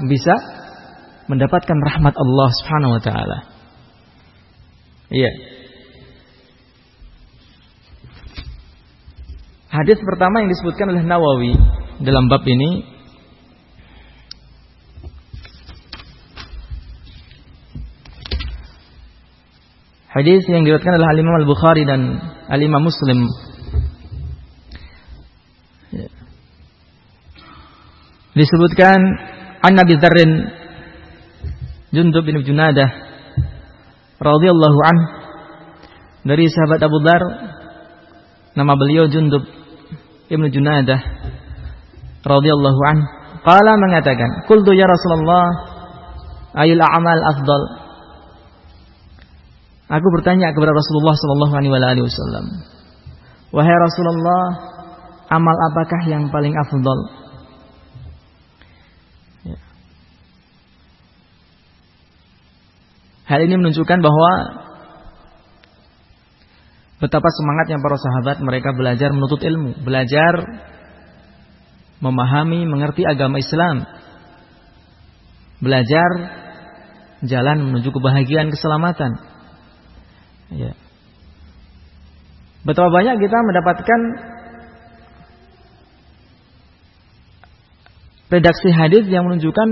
bisa 0.08 0.36
mendapatkan 1.28 1.78
rahmat 1.84 2.16
Allah 2.16 2.50
Subhanahu 2.64 2.96
wa 2.96 3.02
taala. 3.04 3.38
Iya. 5.12 5.32
Hadis 9.76 10.00
pertama 10.00 10.40
yang 10.40 10.50
disebutkan 10.56 10.96
oleh 10.96 11.04
Nawawi 11.04 11.54
dalam 12.00 12.32
bab 12.32 12.48
ini 12.48 12.95
Hadis 20.16 20.48
yang 20.48 20.64
diriwayatkan 20.64 20.96
oleh 20.96 21.08
Al-Imam 21.12 21.36
Al-Bukhari 21.44 21.84
dan 21.84 22.24
Al-Imam 22.48 22.88
Muslim. 22.88 23.28
Disebutkan 28.32 28.96
An 29.60 29.76
Nabi 29.76 30.00
Dzarrin 30.00 30.32
Jundub 31.92 32.24
bin 32.24 32.40
Junadah 32.44 32.88
radhiyallahu 34.20 34.80
an 34.88 34.98
dari 36.24 36.48
sahabat 36.48 36.80
Abu 36.84 37.00
Dzar 37.04 37.24
nama 38.56 38.76
beliau 38.76 39.12
Jundub 39.12 39.44
Ibnu 40.32 40.48
Junadah 40.52 41.00
radhiyallahu 42.24 42.82
an 42.88 42.98
qala 43.44 43.72
mengatakan 43.80 44.48
qultu 44.48 44.76
ya 44.76 44.88
Rasulullah 44.88 45.46
ayul 46.60 46.84
a'mal 46.84 47.24
afdal 47.36 47.85
Aku 49.96 50.08
bertanya 50.12 50.52
kepada 50.52 50.76
Rasulullah 50.76 51.16
Sallallahu 51.16 51.54
Alaihi 51.56 52.04
Wasallam, 52.04 52.46
wahai 53.56 53.76
Rasulullah, 53.80 54.44
amal 55.32 55.56
apakah 55.72 56.02
yang 56.12 56.28
paling 56.28 56.52
afdal? 56.52 57.00
Ya. 59.48 59.58
Hal 63.24 63.40
ini 63.48 63.56
menunjukkan 63.56 64.00
bahwa 64.04 64.32
betapa 67.00 67.30
semangatnya 67.32 67.80
para 67.80 67.96
sahabat 67.96 68.38
mereka 68.44 68.76
belajar 68.76 69.16
menuntut 69.16 69.40
ilmu, 69.48 69.80
belajar 69.80 70.44
memahami, 72.04 72.68
mengerti 72.68 73.08
agama 73.08 73.40
Islam, 73.40 73.88
belajar 75.64 76.10
jalan 77.24 77.72
menuju 77.72 77.96
kebahagiaan, 77.96 78.52
keselamatan. 78.52 79.35
Ya. 80.54 80.78
Betapa 82.66 82.90
banyak 82.90 83.22
kita 83.22 83.38
mendapatkan 83.46 84.00
redaksi 88.34 88.70
hadis 88.74 89.06
yang 89.10 89.30
menunjukkan 89.30 89.70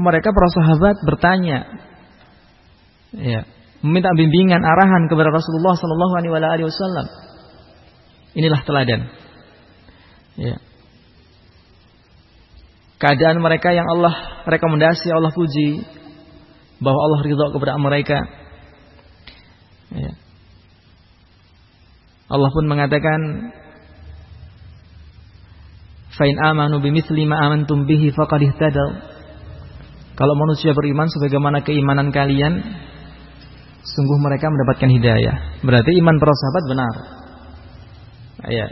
mereka 0.00 0.32
para 0.32 0.48
sahabat 0.50 0.96
bertanya, 1.04 1.58
ya, 3.14 3.46
meminta 3.84 4.10
bimbingan, 4.16 4.64
arahan 4.64 5.06
kepada 5.06 5.30
Rasulullah 5.30 5.76
Sallallahu 5.76 6.14
Alaihi 6.18 6.66
Wasallam. 6.66 7.06
Inilah 8.34 8.60
teladan. 8.66 9.00
Ya. 10.34 10.56
Keadaan 12.98 13.38
mereka 13.38 13.70
yang 13.76 13.84
Allah 13.86 14.42
rekomendasi, 14.48 15.12
Allah 15.12 15.30
puji, 15.30 15.84
bahwa 16.80 16.98
Allah 16.98 17.20
ridho 17.22 17.46
kepada 17.52 17.78
mereka 17.78 18.18
Ya. 19.94 20.12
Allah 22.28 22.50
pun 22.50 22.66
mengatakan 22.66 23.20
Fa'in 26.14 26.38
amanu 26.38 26.78
bimithli 26.78 27.26
ma 27.26 27.42
amantum 27.42 27.90
bihi 27.90 28.14
faqad 28.14 28.38
ihtadaw. 28.38 28.88
Kalau 30.14 30.34
manusia 30.38 30.70
beriman 30.70 31.10
sebagaimana 31.10 31.66
keimanan 31.66 32.14
kalian, 32.14 32.62
sungguh 33.82 34.18
mereka 34.22 34.46
mendapatkan 34.46 34.90
hidayah. 34.94 35.58
Berarti 35.66 35.90
iman 35.98 36.16
para 36.22 36.34
sahabat 36.38 36.64
benar. 36.70 36.94
Ya. 38.46 38.66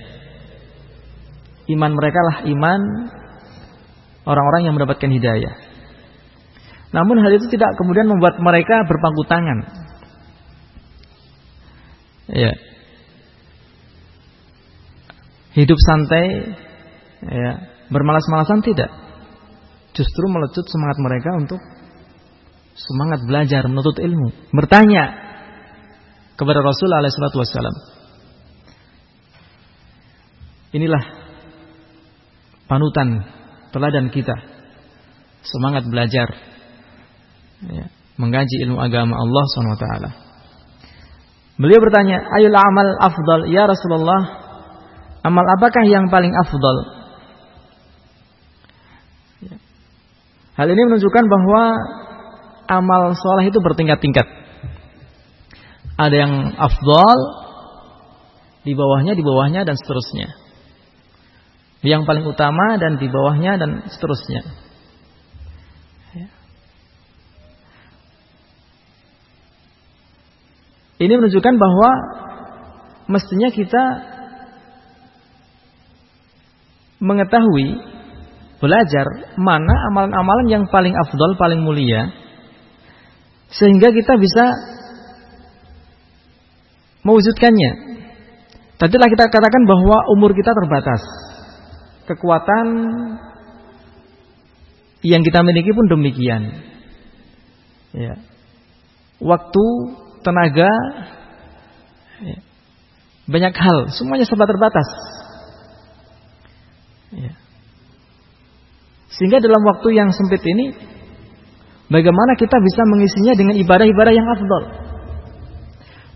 Iman 1.66 1.98
mereka 1.98 2.20
lah 2.30 2.36
iman 2.46 2.80
orang-orang 4.22 4.62
yang 4.70 4.74
mendapatkan 4.78 5.10
hidayah. 5.10 5.54
Namun 6.94 7.26
hal 7.26 7.32
itu 7.34 7.50
tidak 7.50 7.74
kemudian 7.74 8.06
membuat 8.06 8.38
mereka 8.38 8.86
berpangku 8.86 9.26
tangan 9.26 9.81
ya 12.30 12.52
hidup 15.56 15.78
santai 15.78 16.26
ya. 17.26 17.52
Bermalas-malasan 17.92 18.64
tidak? 18.64 18.88
Justru 19.92 20.24
melecut 20.24 20.64
semangat 20.64 20.96
mereka 20.96 21.30
untuk 21.36 21.60
semangat 22.72 23.20
belajar 23.28 23.68
menuntut 23.68 24.00
ilmu. 24.00 24.32
Bertanya 24.48 25.12
kepada 26.40 26.64
Rasul 26.64 26.88
alaihi 26.88 27.12
wasallam 27.12 27.76
inilah 30.72 31.04
panutan 32.64 33.28
teladan 33.76 34.08
kita 34.08 34.32
semangat 35.44 35.84
belajar 35.84 36.32
ya, 37.68 37.84
menggaji 38.16 38.64
ilmu 38.64 38.80
agama 38.80 39.20
Allah 39.20 39.44
taala 39.76 40.10
Beliau 41.60 41.80
bertanya, 41.84 42.20
"Ayul 42.38 42.56
amal 42.56 42.88
afdal 43.00 43.50
ya 43.52 43.68
Rasulullah?" 43.68 44.42
Amal 45.22 45.46
apakah 45.54 45.86
yang 45.86 46.10
paling 46.10 46.34
afdal? 46.34 46.76
Hal 50.52 50.68
ini 50.68 50.82
menunjukkan 50.84 51.24
bahwa 51.30 51.62
amal 52.68 53.14
soleh 53.14 53.48
itu 53.48 53.62
bertingkat-tingkat. 53.62 54.26
Ada 55.96 56.16
yang 56.26 56.34
afdal, 56.58 57.18
di 58.66 58.74
bawahnya, 58.74 59.14
di 59.14 59.22
bawahnya, 59.22 59.62
dan 59.62 59.78
seterusnya. 59.78 60.28
Yang 61.82 62.02
paling 62.06 62.24
utama 62.26 62.78
dan 62.78 62.98
di 62.98 63.06
bawahnya 63.06 63.58
dan 63.58 63.70
seterusnya. 63.90 64.42
Ini 71.02 71.18
menunjukkan 71.18 71.54
bahwa 71.58 71.90
mestinya 73.10 73.50
kita 73.50 73.84
mengetahui, 77.02 77.82
belajar 78.62 79.34
mana 79.34 79.74
amalan-amalan 79.90 80.46
yang 80.46 80.64
paling 80.70 80.94
afdol, 80.94 81.34
paling 81.34 81.58
mulia, 81.66 82.14
sehingga 83.50 83.90
kita 83.90 84.14
bisa 84.14 84.44
mewujudkannya. 87.02 87.72
Tadilah 88.78 89.08
kita 89.10 89.26
katakan 89.26 89.62
bahwa 89.66 90.06
umur 90.14 90.30
kita 90.38 90.54
terbatas. 90.54 91.02
Kekuatan 92.06 92.66
yang 95.02 95.22
kita 95.26 95.42
miliki 95.42 95.70
pun 95.74 95.86
demikian. 95.90 96.42
Ya. 97.90 98.14
Waktu 99.22 99.66
tenaga, 100.22 100.70
ya, 102.22 102.38
banyak 103.28 103.54
hal, 103.54 103.78
semuanya 103.94 104.26
serba 104.26 104.46
terbatas. 104.46 104.88
Sehingga 109.12 109.44
dalam 109.44 109.60
waktu 109.68 109.92
yang 109.92 110.08
sempit 110.10 110.40
ini 110.40 110.72
bagaimana 111.92 112.32
kita 112.40 112.56
bisa 112.56 112.82
mengisinya 112.88 113.36
dengan 113.36 113.54
ibadah-ibadah 113.60 114.12
yang 114.16 114.24
afdol. 114.24 114.64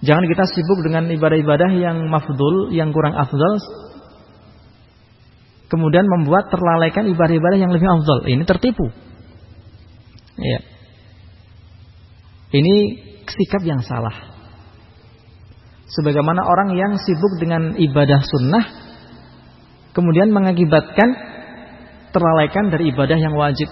Jangan 0.00 0.24
kita 0.28 0.44
sibuk 0.48 0.80
dengan 0.80 1.08
ibadah-ibadah 1.12 1.70
yang 1.76 2.08
mafdul, 2.08 2.72
yang 2.72 2.92
kurang 2.96 3.16
afdol 3.16 3.60
kemudian 5.66 6.06
membuat 6.06 6.48
terlalaikan 6.50 7.10
ibadah-ibadah 7.10 7.58
yang 7.58 7.72
lebih 7.74 7.90
afdol. 7.90 8.26
Ini 8.26 8.42
tertipu. 8.46 8.86
Ya. 10.38 10.60
Ini 12.54 12.76
sikap 13.30 13.62
yang 13.66 13.82
salah. 13.82 14.34
Sebagaimana 15.86 16.42
orang 16.42 16.74
yang 16.74 16.98
sibuk 16.98 17.38
dengan 17.38 17.78
ibadah 17.78 18.20
sunnah 18.26 18.64
kemudian 19.94 20.28
mengakibatkan 20.28 21.08
terlalaikan 22.10 22.68
dari 22.68 22.92
ibadah 22.92 23.16
yang 23.16 23.32
wajib. 23.32 23.70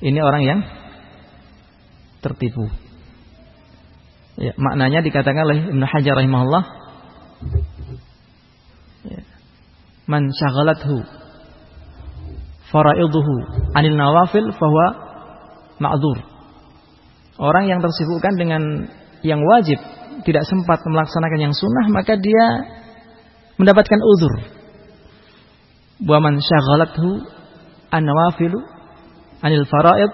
Ini 0.00 0.16
orang 0.24 0.42
yang 0.46 0.60
tertipu. 2.24 2.70
Ya, 4.40 4.56
maknanya 4.56 5.04
dikatakan 5.04 5.44
oleh 5.44 5.68
Ibnu 5.68 5.84
Hajar 5.84 6.16
rahimahullah 6.16 6.64
ya, 9.04 9.20
man 10.08 10.32
syaghalathu 10.32 11.04
faraiduhu 12.72 13.34
anil 13.76 13.96
nawafil 14.00 14.48
bahwa 14.56 14.86
ma'dzur. 15.76 16.29
Orang 17.40 17.72
yang 17.72 17.80
tersibukkan 17.80 18.36
dengan 18.36 18.62
yang 19.24 19.40
wajib 19.40 19.80
tidak 20.28 20.44
sempat 20.44 20.84
melaksanakan 20.84 21.40
yang 21.40 21.54
sunnah 21.56 21.88
maka 21.88 22.20
dia 22.20 22.44
mendapatkan 23.56 23.96
uzur. 23.96 24.34
Wa 26.04 26.20
man 26.20 26.36
syaghalathu 26.36 27.24
an 27.88 28.02
nawafilu 28.04 28.60
anil 29.40 29.64
faraid 29.64 30.12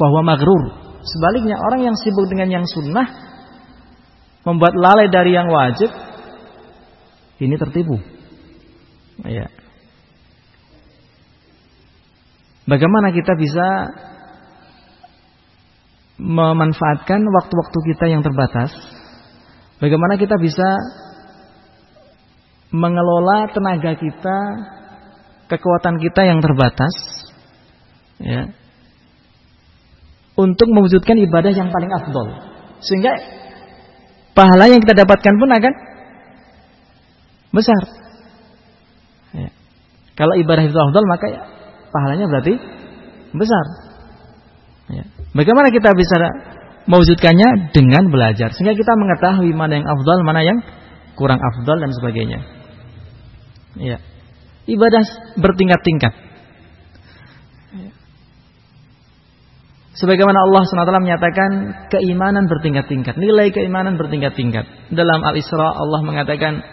fahuwa 0.00 0.32
maghrur. 0.32 0.80
Sebaliknya 1.04 1.60
orang 1.60 1.92
yang 1.92 1.96
sibuk 2.00 2.24
dengan 2.32 2.48
yang 2.48 2.64
sunnah 2.64 3.04
membuat 4.48 4.72
lalai 4.76 5.12
dari 5.12 5.36
yang 5.36 5.52
wajib 5.52 5.92
ini 7.40 7.56
tertipu. 7.60 8.00
Ya. 9.28 9.48
Bagaimana 12.64 13.12
kita 13.12 13.36
bisa 13.36 13.66
memanfaatkan 16.20 17.24
waktu-waktu 17.24 17.78
kita 17.94 18.12
yang 18.12 18.20
terbatas? 18.20 18.70
Bagaimana 19.80 20.20
kita 20.20 20.36
bisa 20.36 20.76
mengelola 22.70 23.48
tenaga 23.50 23.96
kita, 23.96 24.38
kekuatan 25.48 25.96
kita 25.98 26.22
yang 26.28 26.44
terbatas, 26.44 26.92
ya, 28.20 28.52
untuk 30.36 30.68
mewujudkan 30.68 31.16
ibadah 31.18 31.50
yang 31.50 31.72
paling 31.72 31.90
afdol, 31.90 32.28
sehingga 32.84 33.12
pahala 34.36 34.70
yang 34.70 34.84
kita 34.84 34.94
dapatkan 34.94 35.34
pun 35.40 35.50
akan 35.50 35.74
besar. 37.50 37.82
Ya. 39.34 39.50
Kalau 40.14 40.34
ibadah 40.38 40.64
itu 40.68 40.76
afdol 40.76 41.04
maka 41.08 41.26
ya, 41.32 41.42
pahalanya 41.90 42.26
berarti 42.30 42.54
besar. 43.34 43.64
Ya. 44.90 45.04
Bagaimana 45.30 45.70
kita 45.70 45.94
bisa 45.94 46.16
mewujudkannya 46.90 47.70
dengan 47.70 48.10
belajar 48.10 48.50
sehingga 48.50 48.74
kita 48.74 48.92
mengetahui 48.98 49.54
mana 49.54 49.78
yang 49.78 49.86
afdal, 49.86 50.18
mana 50.26 50.40
yang 50.42 50.58
kurang 51.14 51.38
afdal 51.38 51.78
dan 51.78 51.90
sebagainya. 51.94 52.40
Ya. 53.78 53.98
Ibadah 54.66 55.02
bertingkat-tingkat. 55.38 56.30
Sebagaimana 59.90 60.38
Allah 60.48 60.62
SWT 60.64 61.02
menyatakan 61.02 61.50
keimanan 61.92 62.48
bertingkat-tingkat, 62.48 63.20
nilai 63.20 63.52
keimanan 63.52 64.00
bertingkat-tingkat. 64.00 64.64
Dalam 64.94 65.20
Al-Isra 65.20 65.76
Allah 65.76 66.00
mengatakan, 66.00 66.64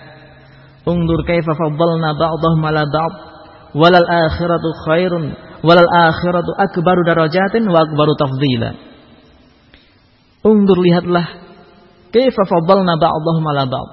"Ungdur 0.87 1.27
kaifa 1.27 1.51
faddalna 1.51 2.15
ba'dahum 2.15 2.61
'ala 2.63 2.87
ba'd 2.87 3.13
walal 3.75 4.07
akhiratu 4.07 4.69
khairun 4.87 5.35
walal 5.67 5.91
akhiratu 5.91 6.55
akbaru 6.55 7.03
darajatin 7.03 7.67
wa 7.67 7.83
akbaru 7.83 8.15
tafdila. 8.15 8.71
Undur 10.47 10.79
lihatlah 10.79 11.27
kaifa 12.15 12.43
faddalna 12.47 12.95
ba'dahum 12.95 13.43
ala 13.51 13.67
ba'd. 13.67 13.91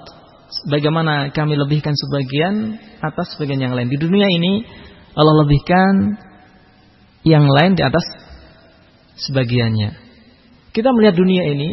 Bagaimana 0.70 1.34
kami 1.34 1.58
lebihkan 1.58 1.98
sebagian 1.98 2.78
atas 3.02 3.34
sebagian 3.34 3.58
yang 3.58 3.74
lain. 3.74 3.90
Di 3.90 3.98
dunia 3.98 4.30
ini 4.30 4.62
Allah 5.18 5.42
lebihkan 5.42 6.14
yang 7.26 7.50
lain 7.50 7.74
di 7.74 7.82
atas 7.82 8.06
sebagiannya. 9.18 9.90
Kita 10.70 10.90
melihat 10.94 11.14
dunia 11.18 11.42
ini, 11.54 11.70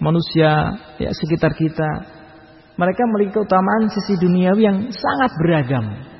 manusia 0.00 0.80
ya 0.96 1.10
sekitar 1.12 1.52
kita, 1.56 1.90
mereka 2.76 3.04
memiliki 3.08 3.36
keutamaan 3.36 3.88
sisi 3.92 4.16
duniawi 4.16 4.62
yang 4.64 4.78
sangat 4.92 5.30
beragam. 5.40 6.11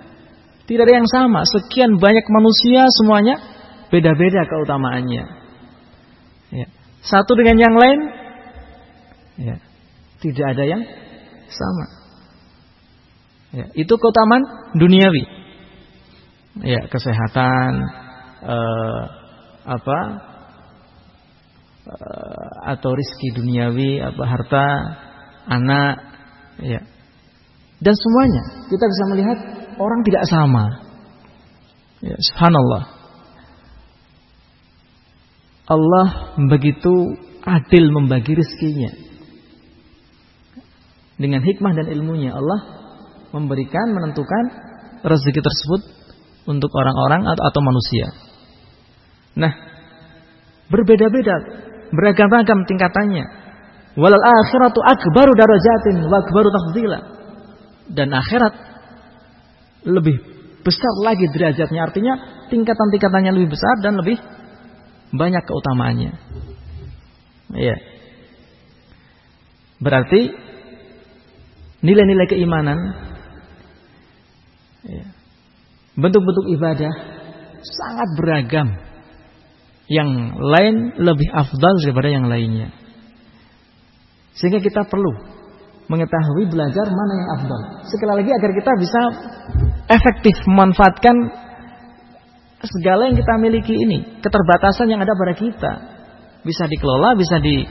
Tidak 0.62 0.82
ada 0.82 0.94
yang 0.94 1.08
sama. 1.10 1.42
Sekian 1.42 1.98
banyak 1.98 2.26
manusia 2.30 2.86
semuanya 3.02 3.36
beda-beda 3.90 4.46
keutamaannya. 4.46 5.24
Ya. 6.52 6.66
Satu 7.02 7.34
dengan 7.34 7.58
yang 7.58 7.74
lain, 7.74 7.98
ya. 9.42 9.56
tidak 10.22 10.46
ada 10.54 10.64
yang 10.64 10.82
sama. 11.50 11.86
Ya. 13.52 13.66
Itu 13.76 13.98
keutamaan 13.98 14.72
duniawi. 14.78 15.24
Ya, 16.62 16.84
kesehatan, 16.88 17.72
eh, 18.44 19.02
apa, 19.64 19.98
eh, 21.88 22.48
atau 22.76 22.90
rizki 22.92 23.28
duniawi, 23.32 24.04
apa 24.04 24.22
harta, 24.28 24.68
anak, 25.48 25.96
ya. 26.60 26.80
Dan 27.82 27.94
semuanya 27.96 28.42
kita 28.70 28.84
bisa 28.84 29.04
melihat 29.10 29.38
orang 29.78 30.00
tidak 30.04 30.24
sama. 30.28 30.64
Ya, 32.02 32.18
subhanallah. 32.18 32.82
Allah 35.70 36.06
begitu 36.50 37.14
adil 37.46 37.84
membagi 37.94 38.34
rezekinya. 38.34 38.90
Dengan 41.16 41.46
hikmah 41.46 41.72
dan 41.78 41.86
ilmunya 41.94 42.34
Allah 42.34 42.60
memberikan 43.30 43.94
menentukan 43.94 44.44
rezeki 45.06 45.40
tersebut 45.40 45.80
untuk 46.50 46.70
orang-orang 46.74 47.22
atau, 47.22 47.62
manusia. 47.62 48.06
Nah, 49.38 49.52
berbeda-beda, 50.66 51.36
beragam-agam 51.94 52.66
tingkatannya. 52.66 53.24
Walal 53.94 54.24
akhiratu 54.24 54.80
akbaru 54.82 55.32
darajatin 55.36 56.10
wa 56.10 56.16
akbaru. 56.18 56.50
Dan 57.92 58.08
akhirat 58.10 58.71
lebih 59.86 60.16
besar 60.62 60.94
lagi 61.02 61.26
derajatnya. 61.30 61.80
Artinya 61.82 62.14
tingkatan-tingkatannya 62.48 63.32
lebih 63.34 63.54
besar 63.54 63.74
dan 63.82 63.98
lebih 63.98 64.16
banyak 65.12 65.42
keutamaannya. 65.44 66.12
Iya. 67.52 67.76
Berarti 69.82 70.30
nilai-nilai 71.82 72.26
keimanan 72.30 72.78
ya, 74.86 75.04
bentuk-bentuk 75.98 76.46
ibadah 76.56 76.92
sangat 77.60 78.08
beragam. 78.18 78.68
Yang 79.90 80.08
lain 80.40 80.74
lebih 81.04 81.28
afdal 81.36 81.74
daripada 81.84 82.08
yang 82.08 82.24
lainnya. 82.30 82.72
Sehingga 84.32 84.62
kita 84.62 84.88
perlu 84.88 85.12
mengetahui 85.90 86.48
belajar 86.48 86.86
mana 86.88 87.12
yang 87.12 87.30
afdal. 87.36 87.60
Sekali 87.92 88.12
lagi 88.24 88.30
agar 88.32 88.50
kita 88.56 88.72
bisa 88.80 89.00
efektif 89.90 90.36
memanfaatkan 90.46 91.16
segala 92.62 93.10
yang 93.10 93.16
kita 93.18 93.34
miliki 93.42 93.74
ini, 93.74 94.22
keterbatasan 94.22 94.86
yang 94.86 95.02
ada 95.02 95.14
pada 95.18 95.34
kita 95.34 95.72
bisa 96.42 96.66
dikelola, 96.66 97.14
bisa 97.18 97.38
di 97.38 97.66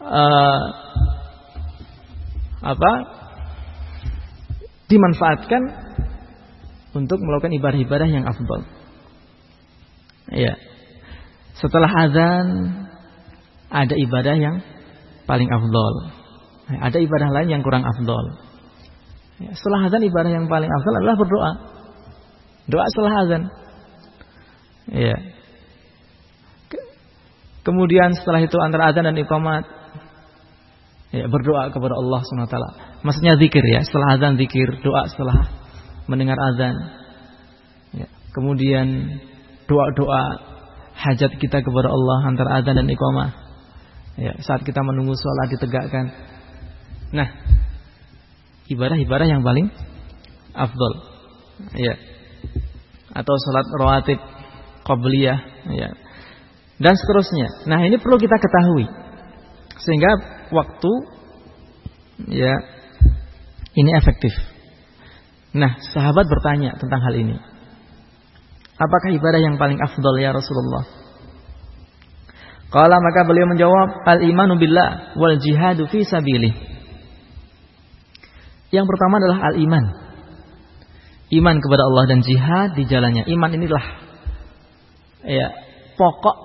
uh, 0.00 0.64
apa? 2.66 2.92
dimanfaatkan 4.86 5.62
untuk 6.94 7.18
melakukan 7.18 7.58
ibadah-ibadah 7.58 8.06
yang 8.06 8.22
afdal. 8.22 8.62
Ya. 10.30 10.54
Setelah 11.58 11.90
azan 12.06 12.46
ada 13.66 13.94
ibadah 13.98 14.34
yang 14.38 14.56
paling 15.26 15.50
afdal. 15.50 15.94
Ada 16.70 16.98
ibadah 17.02 17.28
lain 17.34 17.48
yang 17.50 17.62
kurang 17.66 17.82
afdol. 17.82 18.38
Ya, 19.36 19.50
setelah 19.52 19.88
azan 19.88 20.00
ibadah 20.00 20.32
yang 20.32 20.46
paling 20.48 20.70
afdol 20.70 20.96
adalah 20.96 21.16
berdoa. 21.20 21.52
Doa 22.66 22.84
setelah 22.92 23.12
azan. 23.24 23.42
Ya. 24.86 25.16
kemudian 27.66 28.14
setelah 28.14 28.38
itu 28.46 28.54
antara 28.62 28.94
azan 28.94 29.10
dan 29.10 29.18
iqamat 29.18 29.66
ya, 31.10 31.26
berdoa 31.26 31.74
kepada 31.74 31.98
Allah 31.98 32.22
SWT. 32.22 32.56
Maksudnya 33.02 33.34
zikir 33.42 33.64
ya, 33.66 33.82
setelah 33.82 34.14
azan 34.14 34.38
zikir, 34.38 34.78
doa 34.86 35.10
setelah 35.10 35.50
mendengar 36.06 36.38
azan. 36.54 36.74
Ya. 37.90 38.06
kemudian 38.30 39.18
doa-doa 39.66 40.22
hajat 40.96 41.36
kita 41.36 41.60
kepada 41.60 41.88
Allah 41.92 42.18
antara 42.24 42.62
adzan 42.62 42.78
dan 42.78 42.88
iqamah. 42.88 43.30
Ya, 44.16 44.32
saat 44.40 44.64
kita 44.64 44.80
menunggu 44.80 45.12
sholat 45.12 45.52
ditegakkan. 45.52 46.08
Nah, 47.12 47.28
ibadah-ibadah 48.70 49.26
yang 49.26 49.42
paling 49.42 49.70
afdol. 50.54 50.92
Ya. 51.76 51.94
Atau 53.16 53.32
sholat 53.32 53.66
rawatib 53.80 54.18
qabliyah, 54.84 55.38
ya. 55.72 55.90
Dan 56.76 56.94
seterusnya. 56.94 57.64
Nah, 57.64 57.80
ini 57.84 57.96
perlu 57.96 58.20
kita 58.20 58.36
ketahui. 58.36 58.84
Sehingga 59.80 60.10
waktu 60.52 60.92
ya 62.32 62.52
ini 63.76 63.90
efektif. 63.96 64.32
Nah, 65.56 65.80
sahabat 65.92 66.28
bertanya 66.28 66.76
tentang 66.76 67.00
hal 67.00 67.14
ini. 67.16 67.36
Apakah 68.76 69.08
ibadah 69.08 69.40
yang 69.40 69.56
paling 69.56 69.80
afdal 69.80 70.20
ya 70.20 70.36
Rasulullah? 70.36 70.84
Qala 72.68 73.00
maka 73.00 73.24
beliau 73.24 73.48
menjawab 73.48 74.04
al-imanu 74.04 74.60
billah 74.60 75.16
wal 75.16 75.40
jihadu 75.40 75.88
fi 75.88 76.04
sabilih. 76.04 76.52
Yang 78.70 78.86
pertama 78.90 79.22
adalah 79.22 79.38
al-iman. 79.52 79.84
Iman 81.26 81.56
kepada 81.58 81.82
Allah 81.90 82.04
dan 82.06 82.20
jihad 82.22 82.78
di 82.78 82.86
jalannya. 82.86 83.26
Iman 83.26 83.50
inilah 83.50 83.84
ya 85.26 85.48
pokok 85.98 86.36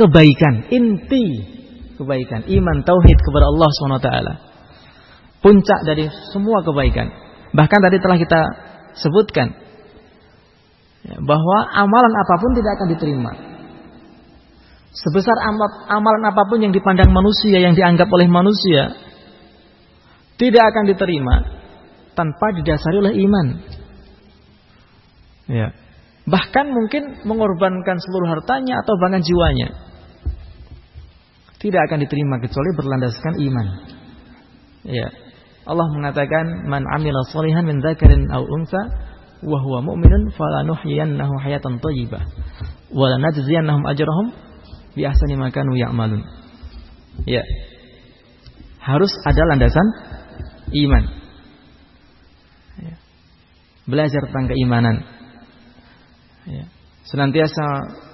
kebaikan, 0.00 0.72
inti 0.72 1.26
kebaikan. 2.00 2.48
Iman 2.48 2.84
tauhid 2.84 3.18
kepada 3.20 3.46
Allah 3.52 3.68
SWT. 3.68 4.10
Puncak 5.44 5.80
dari 5.84 6.08
semua 6.32 6.64
kebaikan. 6.64 7.12
Bahkan 7.52 7.78
tadi 7.84 7.96
telah 8.00 8.16
kita 8.16 8.40
sebutkan 8.96 9.64
Ya, 11.04 11.20
bahwa 11.20 11.58
amalan 11.68 12.14
apa 12.16 12.34
pun 12.40 12.50
tidak 12.56 12.80
akan 12.80 12.88
diterima. 12.96 13.32
Sebesar 14.94 15.36
amal, 15.44 15.68
amalan 15.92 16.24
apa 16.24 16.48
pun 16.48 16.64
yang 16.64 16.72
dipandang 16.72 17.12
manusia, 17.12 17.60
yang 17.60 17.76
dianggap 17.76 18.08
oleh 18.08 18.24
manusia, 18.24 18.96
tidak 20.34 20.62
akan 20.74 20.84
diterima 20.90 21.34
tanpa 22.18 22.46
didasari 22.54 22.96
oleh 22.98 23.14
iman. 23.26 23.46
Ya. 25.50 25.68
Bahkan 26.24 26.66
mungkin 26.72 27.26
mengorbankan 27.28 28.00
seluruh 28.00 28.32
hartanya 28.32 28.80
atau 28.80 28.96
bahkan 28.96 29.20
jiwanya. 29.20 29.68
Tidak 31.60 31.80
akan 31.90 31.98
diterima 32.00 32.40
kecuali 32.40 32.70
berlandaskan 32.76 33.34
iman. 33.40 33.66
Ya. 34.88 35.08
Allah 35.64 35.88
mengatakan 35.92 36.68
man 36.68 36.84
amila 36.84 37.24
salihan 37.32 37.64
min 37.64 37.80
dzakarin 37.80 38.28
aw 38.28 38.44
unsa 38.44 38.80
wa 39.44 39.58
huwa 39.60 39.80
mu'minun 39.80 40.32
falanuhyiyannahu 40.32 41.40
hayatan 41.40 41.80
thayyibah 41.80 42.20
wa 42.92 43.06
lanajziyannahum 43.16 43.84
ajrahum 43.88 44.26
bi 44.92 45.08
ahsani 45.08 45.40
ma 45.40 45.48
kanu 45.52 45.76
ya'malun. 45.76 46.20
Ya. 47.24 47.44
Harus 48.84 49.12
ada 49.24 49.48
landasan 49.48 49.86
iman. 50.74 51.04
Ya. 52.82 52.94
Belajar 53.86 54.22
tentang 54.30 54.50
keimanan. 54.50 54.96
Ya. 56.44 56.64
Senantiasa 57.06 57.64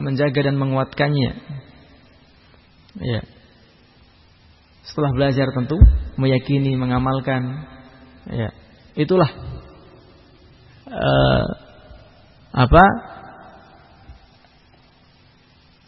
menjaga 0.03 0.41
dan 0.51 0.61
menguatkannya. 0.61 1.33
Ya. 3.01 3.23
Setelah 4.85 5.13
belajar 5.15 5.47
tentu 5.55 5.79
meyakini, 6.21 6.77
mengamalkan. 6.77 7.65
Ya. 8.29 8.51
Itulah 8.99 9.31
uh, 10.91 11.47
apa 12.51 12.85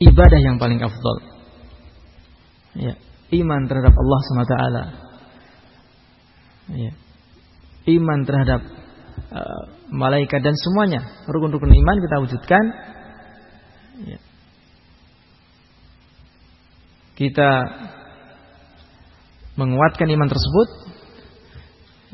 ibadah 0.02 0.40
yang 0.42 0.56
paling 0.58 0.78
afdol. 0.82 1.18
Ya, 2.72 2.96
iman 3.36 3.68
terhadap 3.68 3.92
Allah 3.92 4.20
SWT. 4.24 4.56
Ya. 6.70 6.92
Iman 7.90 8.22
terhadap 8.22 8.62
uh, 9.34 9.62
malaikat 9.90 10.40
dan 10.44 10.54
semuanya 10.54 11.02
rukun-rukun 11.26 11.72
iman 11.74 11.96
kita 11.98 12.16
wujudkan. 12.22 12.64
Ya. 14.06 14.18
Kita 17.18 17.50
menguatkan 19.58 20.08
iman 20.08 20.28
tersebut 20.32 20.68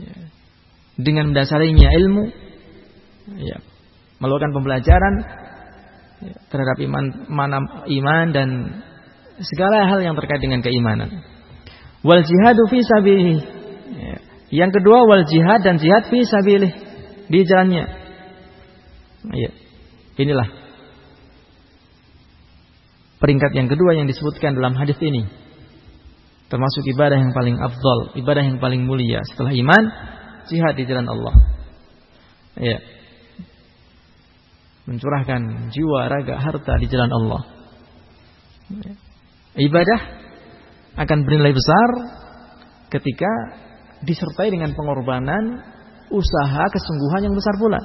ya. 0.02 0.16
dengan 0.98 1.30
mendasarinya 1.30 1.88
ilmu 1.94 2.24
ya, 3.38 3.62
melakukan 4.18 4.50
pembelajaran 4.58 5.14
ya, 6.26 6.36
terhadap 6.50 6.76
iman 6.82 7.04
mana 7.30 7.58
iman 7.86 8.26
dan 8.34 8.48
segala 9.38 9.86
hal 9.86 10.02
yang 10.02 10.18
terkait 10.18 10.42
dengan 10.42 10.60
keimanan. 10.66 11.22
Wal 12.02 12.26
jihadu 12.26 12.66
fi. 12.70 13.57
Ya. 14.48 14.64
Yang 14.64 14.80
kedua 14.80 15.04
wal 15.04 15.24
jihad 15.28 15.60
dan 15.64 15.76
jihad 15.76 16.08
fi 16.08 16.24
sabilih 16.24 16.72
di 17.28 17.38
jalannya. 17.44 17.84
Ya. 19.32 19.50
Inilah 20.18 20.48
peringkat 23.22 23.52
yang 23.54 23.68
kedua 23.70 23.94
yang 23.94 24.06
disebutkan 24.08 24.56
dalam 24.58 24.74
hadis 24.74 24.96
ini. 24.98 25.28
Termasuk 26.48 26.80
ibadah 26.96 27.20
yang 27.20 27.36
paling 27.36 27.60
afdol, 27.60 28.16
ibadah 28.16 28.40
yang 28.40 28.56
paling 28.56 28.88
mulia 28.88 29.20
setelah 29.28 29.52
iman, 29.52 29.84
jihad 30.48 30.74
di 30.80 30.88
jalan 30.88 31.04
Allah. 31.04 31.34
Ya 32.56 32.80
mencurahkan 34.88 35.68
jiwa, 35.68 36.08
raga, 36.08 36.40
harta 36.40 36.80
di 36.80 36.88
jalan 36.88 37.12
Allah. 37.12 37.42
Ibadah 39.52 40.00
akan 40.96 41.18
bernilai 41.28 41.52
besar 41.52 41.88
ketika 42.88 43.28
disertai 44.04 44.52
dengan 44.52 44.74
pengorbanan, 44.74 45.62
usaha, 46.12 46.64
kesungguhan 46.70 47.26
yang 47.30 47.34
besar 47.34 47.54
pula. 47.58 47.80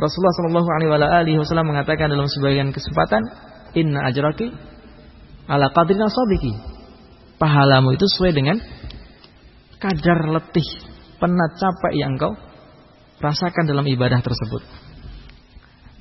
Rasulullah 0.00 0.32
Shallallahu 0.32 0.70
Alaihi 1.20 1.36
Wasallam 1.36 1.76
mengatakan 1.76 2.08
dalam 2.08 2.24
sebagian 2.24 2.72
kesempatan, 2.72 3.20
Inna 3.76 4.08
ajraki 4.08 4.48
ala 5.44 5.68
qadrina 5.76 6.08
sabiki. 6.08 6.56
Pahalamu 7.36 7.92
itu 7.92 8.04
sesuai 8.08 8.32
dengan 8.32 8.56
kadar 9.76 10.18
letih, 10.28 10.68
penat, 11.20 11.52
capek 11.60 11.92
yang 11.96 12.16
engkau 12.16 12.32
rasakan 13.20 13.64
dalam 13.68 13.84
ibadah 13.84 14.24
tersebut. 14.24 14.64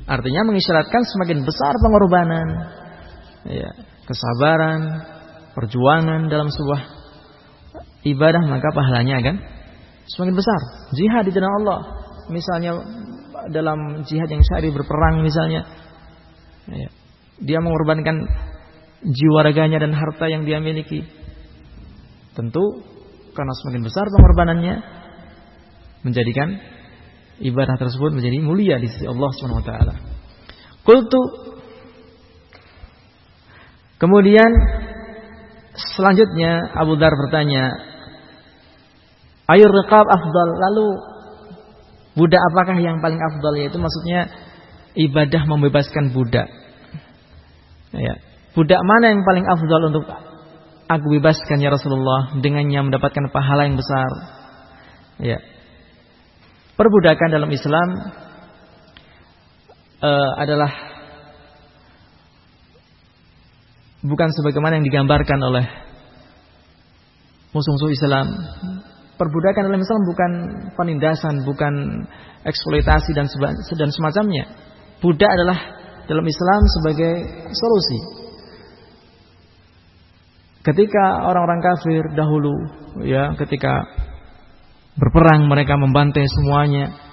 Artinya 0.08 0.48
mengisyaratkan 0.48 1.04
semakin 1.04 1.44
besar 1.44 1.76
pengorbanan, 1.84 2.48
ya, 3.52 3.70
kesabaran, 4.08 4.82
perjuangan 5.60 6.32
dalam 6.32 6.48
sebuah 6.48 6.82
ibadah 8.08 8.48
maka 8.48 8.72
pahalanya 8.72 9.20
akan 9.20 9.36
semakin 10.08 10.36
besar. 10.40 10.60
Jihad 10.96 11.28
di 11.28 11.36
jalan 11.36 11.52
Allah, 11.60 11.80
misalnya 12.32 12.80
dalam 13.52 14.08
jihad 14.08 14.32
yang 14.32 14.40
syari 14.40 14.72
berperang 14.72 15.20
misalnya, 15.20 15.68
ya, 16.72 16.90
dia 17.44 17.60
mengorbankan 17.60 18.24
jiwa 19.04 19.40
raganya 19.44 19.84
dan 19.84 19.92
harta 19.92 20.32
yang 20.32 20.48
dia 20.48 20.64
miliki. 20.64 21.04
Tentu 22.32 22.64
karena 23.36 23.52
semakin 23.60 23.84
besar 23.84 24.08
pengorbanannya 24.08 24.76
menjadikan 26.08 26.56
ibadah 27.44 27.76
tersebut 27.76 28.16
menjadi 28.16 28.40
mulia 28.40 28.80
di 28.80 28.88
sisi 28.88 29.04
Allah 29.04 29.30
Subhanahu 29.36 29.60
wa 29.60 29.68
taala. 29.68 29.96
Qultu 30.88 31.50
Kemudian 34.00 34.48
selanjutnya 35.96 36.76
Abu 36.76 37.00
Dar 37.00 37.12
bertanya, 37.16 37.90
Ayur 39.50 39.74
riqab 39.74 40.06
afdal. 40.06 40.50
Lalu 40.62 40.88
budak 42.14 42.42
apakah 42.54 42.78
yang 42.78 43.02
paling 43.02 43.18
afdal 43.18 43.54
yaitu 43.58 43.82
maksudnya 43.82 44.30
ibadah 44.94 45.42
membebaskan 45.50 46.14
budak. 46.14 46.46
Ya. 47.90 48.22
Budak 48.54 48.82
mana 48.86 49.18
yang 49.18 49.26
paling 49.26 49.46
afdal 49.50 49.82
untuk 49.90 50.06
aku 50.86 51.06
bebaskan 51.18 51.58
ya 51.62 51.74
Rasulullah 51.74 52.38
dengannya 52.38 52.94
mendapatkan 52.94 53.26
pahala 53.34 53.66
yang 53.66 53.78
besar. 53.82 54.10
Ya. 55.18 55.42
Perbudakan 56.78 57.34
dalam 57.34 57.50
Islam 57.50 57.88
uh, 60.06 60.32
adalah 60.38 60.70
bukan 64.04 64.30
sebagaimana 64.32 64.80
yang 64.80 64.86
digambarkan 64.88 65.40
oleh 65.44 65.66
musuh-musuh 67.52 67.92
Islam. 67.92 68.28
Perbudakan 69.20 69.68
dalam 69.68 69.82
Islam 69.84 70.02
bukan 70.08 70.32
penindasan, 70.80 71.44
bukan 71.44 71.74
eksploitasi 72.48 73.12
dan 73.12 73.28
dan 73.76 73.90
semacamnya. 73.92 74.48
Budak 75.04 75.28
adalah 75.28 75.60
dalam 76.08 76.24
Islam 76.24 76.62
sebagai 76.80 77.14
solusi. 77.52 78.00
Ketika 80.64 81.28
orang-orang 81.28 81.60
kafir 81.60 82.04
dahulu, 82.16 82.52
ya, 83.04 83.36
ketika 83.36 83.84
berperang 84.96 85.48
mereka 85.48 85.76
membantai 85.80 86.28
semuanya 86.28 87.10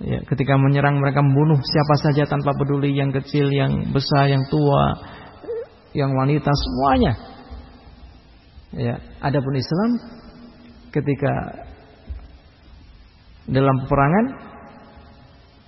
Ya, 0.00 0.16
ketika 0.24 0.56
menyerang 0.56 0.96
mereka 0.96 1.20
membunuh 1.20 1.60
siapa 1.60 1.94
saja 2.00 2.24
tanpa 2.24 2.56
peduli 2.56 2.96
yang 2.96 3.12
kecil, 3.12 3.52
yang 3.52 3.92
besar, 3.92 4.32
yang 4.32 4.48
tua, 4.48 4.96
yang 5.96 6.14
wanita 6.14 6.50
semuanya. 6.50 7.12
Ya, 8.70 8.94
adapun 9.18 9.58
Islam 9.58 9.90
ketika 10.94 11.66
dalam 13.50 13.82
peperangan 13.82 14.24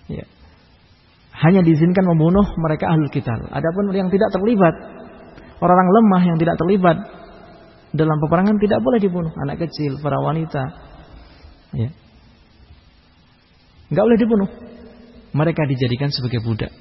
ya, 0.07 0.25
hanya 1.43 1.67
diizinkan 1.67 2.07
membunuh 2.07 2.47
mereka 2.63 2.87
ahlul 2.95 3.11
kitab. 3.11 3.43
Adapun 3.51 3.91
yang 3.91 4.07
tidak 4.07 4.31
terlibat, 4.31 4.75
orang-orang 5.59 5.91
lemah 5.91 6.23
yang 6.23 6.39
tidak 6.39 6.55
terlibat 6.55 6.97
dalam 7.93 8.17
peperangan 8.23 8.57
tidak 8.63 8.81
boleh 8.81 8.99
dibunuh, 9.03 9.33
anak 9.43 9.67
kecil, 9.67 9.99
para 9.99 10.17
wanita. 10.23 10.63
Ya. 11.75 11.91
Enggak 13.93 14.05
boleh 14.09 14.21
dibunuh. 14.21 14.51
Mereka 15.33 15.65
dijadikan 15.69 16.13
sebagai 16.13 16.45
budak. 16.45 16.73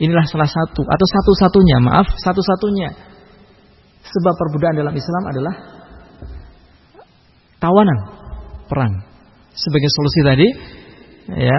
Inilah 0.00 0.24
salah 0.28 0.48
satu 0.48 0.82
atau 0.88 1.06
satu-satunya, 1.06 1.76
maaf, 1.84 2.08
satu-satunya 2.16 3.12
sebab 4.02 4.34
perbudakan 4.34 4.76
dalam 4.82 4.94
Islam 4.94 5.22
adalah 5.30 5.54
tawanan 7.62 7.98
perang. 8.66 8.94
Sebagai 9.52 9.90
solusi 9.92 10.20
tadi, 10.24 10.48
ya. 11.38 11.58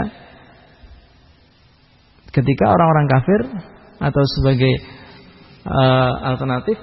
Ketika 2.34 2.66
orang-orang 2.66 3.08
kafir 3.14 3.42
atau 4.02 4.24
sebagai 4.26 4.74
uh, 5.70 6.34
alternatif 6.34 6.78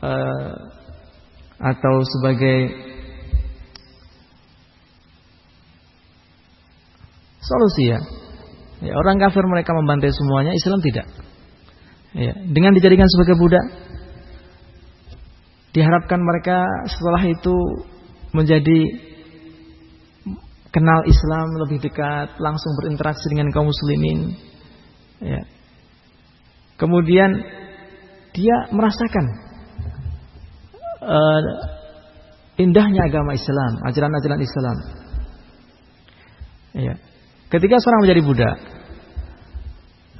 uh, 0.00 0.52
atau 1.60 1.94
sebagai 2.00 2.72
solusi 7.44 7.92
ya. 7.92 8.00
Ya. 8.82 8.92
Orang 8.96 9.20
kafir 9.20 9.44
mereka 9.46 9.72
membantai 9.76 10.12
semuanya, 10.12 10.52
Islam 10.52 10.80
tidak. 10.82 11.06
Ya, 12.16 12.32
dengan 12.32 12.72
dijadikan 12.72 13.04
sebagai 13.12 13.36
budak, 13.36 13.64
diharapkan 15.76 16.20
mereka 16.24 16.64
setelah 16.88 17.20
itu 17.28 17.56
menjadi 18.32 18.80
kenal 20.72 21.04
Islam 21.08 21.46
lebih 21.64 21.84
dekat, 21.84 22.36
langsung 22.40 22.72
berinteraksi 22.80 23.28
dengan 23.32 23.52
kaum 23.52 23.68
muslimin. 23.68 24.36
Ya. 25.20 25.44
Kemudian 26.76 27.32
dia 28.36 28.56
merasakan 28.68 29.24
uh, 31.00 31.40
indahnya 32.60 33.08
agama 33.08 33.32
Islam, 33.32 33.80
ajaran-ajaran 33.88 34.40
Islam. 34.40 34.76
Ya. 36.76 36.94
Ketika 37.56 37.80
seorang 37.80 38.04
menjadi 38.04 38.20
budak 38.20 38.56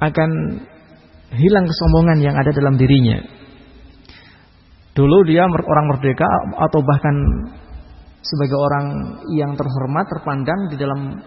akan 0.01 0.29
hilang 1.37 1.69
kesombongan 1.69 2.17
yang 2.25 2.33
ada 2.33 2.49
dalam 2.49 2.81
dirinya. 2.81 3.21
Dulu 4.97 5.21
dia 5.29 5.45
orang 5.45 5.85
merdeka 5.85 6.25
atau 6.57 6.81
bahkan 6.81 7.13
sebagai 8.25 8.57
orang 8.57 8.85
yang 9.37 9.53
terhormat 9.53 10.09
terpandang 10.09 10.73
di 10.73 10.81
dalam 10.81 11.21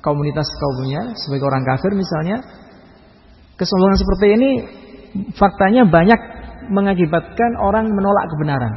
komunitas 0.00 0.48
kaumnya 0.48 1.12
sebagai 1.12 1.44
orang 1.44 1.64
kafir 1.68 1.92
misalnya 1.92 2.40
kesombongan 3.60 3.98
seperti 4.00 4.26
ini 4.32 4.50
faktanya 5.36 5.84
banyak 5.84 6.20
mengakibatkan 6.72 7.60
orang 7.60 7.92
menolak 7.92 8.32
kebenaran. 8.32 8.74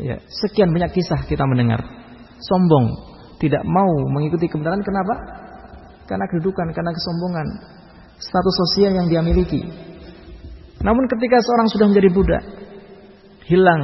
Ya, 0.00 0.16
sekian 0.40 0.72
banyak 0.72 0.96
kisah 0.96 1.28
kita 1.28 1.44
mendengar 1.44 1.84
sombong 2.40 3.11
tidak 3.42 3.66
mau 3.66 3.90
mengikuti 4.06 4.46
kebenaran 4.46 4.86
kenapa? 4.86 5.14
Karena 6.06 6.30
kedudukan, 6.30 6.70
karena 6.70 6.94
kesombongan, 6.94 7.46
status 8.22 8.54
sosial 8.54 8.94
yang 9.02 9.06
dia 9.10 9.18
miliki. 9.18 9.66
Namun 10.78 11.10
ketika 11.10 11.42
seorang 11.42 11.66
sudah 11.66 11.86
menjadi 11.90 12.08
budak, 12.14 12.42
hilang 13.50 13.82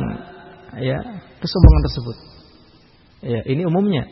ya 0.78 0.98
kesombongan 1.42 1.82
tersebut. 1.90 2.16
Ya, 3.18 3.40
ini 3.50 3.66
umumnya. 3.66 4.06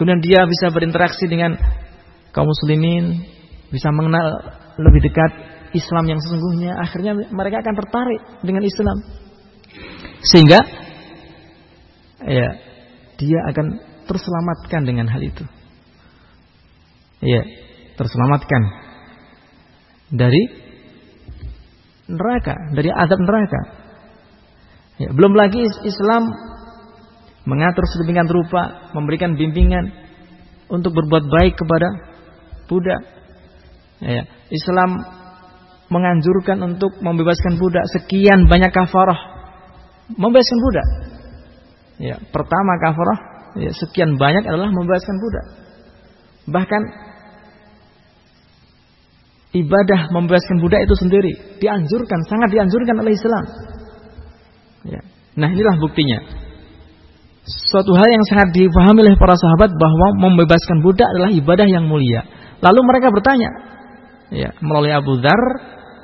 Kemudian 0.00 0.24
dia 0.24 0.48
bisa 0.48 0.72
berinteraksi 0.72 1.28
dengan 1.28 1.60
kaum 2.32 2.48
muslimin, 2.48 3.20
bisa 3.68 3.92
mengenal 3.92 4.56
lebih 4.80 5.12
dekat 5.12 5.32
Islam 5.76 6.08
yang 6.08 6.20
sesungguhnya, 6.24 6.72
akhirnya 6.80 7.12
mereka 7.28 7.60
akan 7.60 7.74
tertarik 7.84 8.20
dengan 8.40 8.64
Islam. 8.64 8.96
Sehingga 10.24 10.60
ya, 12.24 12.48
dia 13.20 13.40
akan 13.52 13.89
terselamatkan 14.10 14.82
dengan 14.82 15.06
hal 15.06 15.22
itu. 15.22 15.46
Iya, 17.22 17.46
terselamatkan 17.94 18.62
dari 20.10 20.42
neraka, 22.10 22.74
dari 22.74 22.90
adab 22.90 23.22
neraka. 23.22 23.60
Ya, 24.98 25.14
belum 25.14 25.32
lagi 25.38 25.62
Islam 25.86 26.26
mengatur 27.46 27.86
sedemikian 27.86 28.26
rupa, 28.26 28.90
memberikan 28.92 29.38
bimbingan 29.38 29.94
untuk 30.66 30.90
berbuat 30.90 31.24
baik 31.30 31.54
kepada 31.54 31.88
budak. 32.66 33.00
Ya, 34.02 34.26
Islam 34.50 34.90
menganjurkan 35.90 36.58
untuk 36.66 36.98
membebaskan 36.98 37.58
budak 37.58 37.84
sekian 37.94 38.50
banyak 38.50 38.74
kafarah 38.74 39.38
membebaskan 40.10 40.58
budak. 40.58 40.88
Ya, 42.00 42.16
pertama 42.32 42.80
kafarah 42.80 43.29
ya, 43.58 43.70
sekian 43.74 44.20
banyak 44.20 44.44
adalah 44.46 44.70
membebaskan 44.70 45.16
budak. 45.18 45.46
Bahkan 46.50 46.82
ibadah 49.50 50.00
membebaskan 50.14 50.62
budak 50.62 50.86
itu 50.86 50.94
sendiri 50.98 51.32
dianjurkan, 51.58 52.20
sangat 52.30 52.48
dianjurkan 52.54 52.96
oleh 53.02 53.12
Islam. 53.14 53.44
Ya. 54.86 55.00
Nah 55.38 55.48
inilah 55.50 55.76
buktinya. 55.82 56.18
Suatu 57.46 57.90
hal 57.96 58.08
yang 58.12 58.24
sangat 58.30 58.54
dipahami 58.54 59.02
oleh 59.02 59.16
para 59.18 59.34
sahabat 59.34 59.74
bahwa 59.74 60.08
membebaskan 60.28 60.86
budak 60.86 61.08
adalah 61.16 61.30
ibadah 61.34 61.66
yang 61.66 61.88
mulia. 61.88 62.22
Lalu 62.60 62.80
mereka 62.84 63.08
bertanya, 63.10 63.50
ya 64.30 64.54
melalui 64.60 64.92
Abu 64.92 65.18
Dhar, 65.18 65.42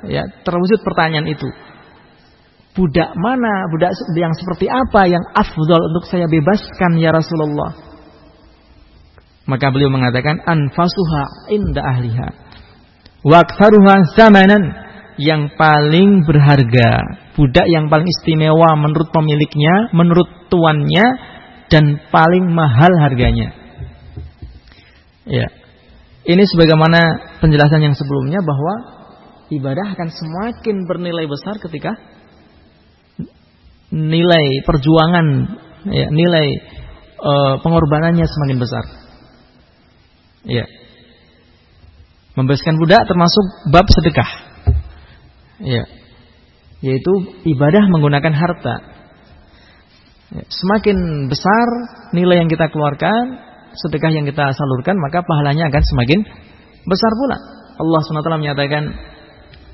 ya 0.09 0.25
terwujud 0.43 0.81
pertanyaan 0.83 1.29
itu 1.29 1.47
budak 2.77 3.09
mana, 3.17 3.65
budak 3.73 3.89
yang 4.13 4.37
seperti 4.37 4.69
apa 4.69 5.09
yang 5.09 5.25
afdol 5.33 5.81
untuk 5.89 6.05
saya 6.05 6.29
bebaskan 6.29 7.01
ya 7.01 7.09
Rasulullah. 7.09 7.73
Maka 9.49 9.73
beliau 9.73 9.89
mengatakan 9.89 10.37
anfasuha 10.45 11.49
inda 11.49 11.81
ahliha. 11.81 12.29
Waqtaruha 13.25 14.13
zamanan 14.13 14.61
yang 15.17 15.57
paling 15.57 16.21
berharga, 16.29 17.17
budak 17.33 17.65
yang 17.65 17.89
paling 17.89 18.05
istimewa 18.05 18.77
menurut 18.77 19.09
pemiliknya, 19.09 19.89
menurut 19.97 20.29
tuannya 20.53 21.05
dan 21.73 22.05
paling 22.13 22.45
mahal 22.53 22.93
harganya. 23.01 23.57
Ya. 25.25 25.49
Ini 26.27 26.43
sebagaimana 26.43 27.33
penjelasan 27.39 27.81
yang 27.81 27.95
sebelumnya 27.95 28.43
bahwa 28.43 28.73
ibadah 29.47 29.95
akan 29.95 30.11
semakin 30.11 30.83
bernilai 30.85 31.23
besar 31.25 31.55
ketika 31.63 31.95
nilai 33.91 34.63
perjuangan, 34.67 35.27
ya, 35.87 36.07
nilai 36.11 36.47
uh, 37.21 37.53
pengorbanannya 37.63 38.25
semakin 38.27 38.57
besar. 38.59 38.85
Ya. 40.47 40.65
Membebaskan 42.37 42.77
budak 42.77 43.07
termasuk 43.09 43.45
bab 43.73 43.87
sedekah. 43.89 44.29
Ya. 45.63 45.83
Yaitu 46.85 47.13
ibadah 47.49 47.89
menggunakan 47.89 48.33
harta. 48.35 48.75
Ya. 50.35 50.43
Semakin 50.45 51.27
besar 51.31 51.67
nilai 52.13 52.45
yang 52.45 52.49
kita 52.51 52.69
keluarkan, 52.69 53.41
sedekah 53.73 54.11
yang 54.13 54.27
kita 54.27 54.53
salurkan, 54.53 54.99
maka 55.01 55.23
pahalanya 55.25 55.71
akan 55.71 55.83
semakin 55.83 56.19
besar 56.85 57.11
pula. 57.15 57.37
Allah 57.77 57.99
SWT 58.01 58.41
menyatakan, 58.41 58.83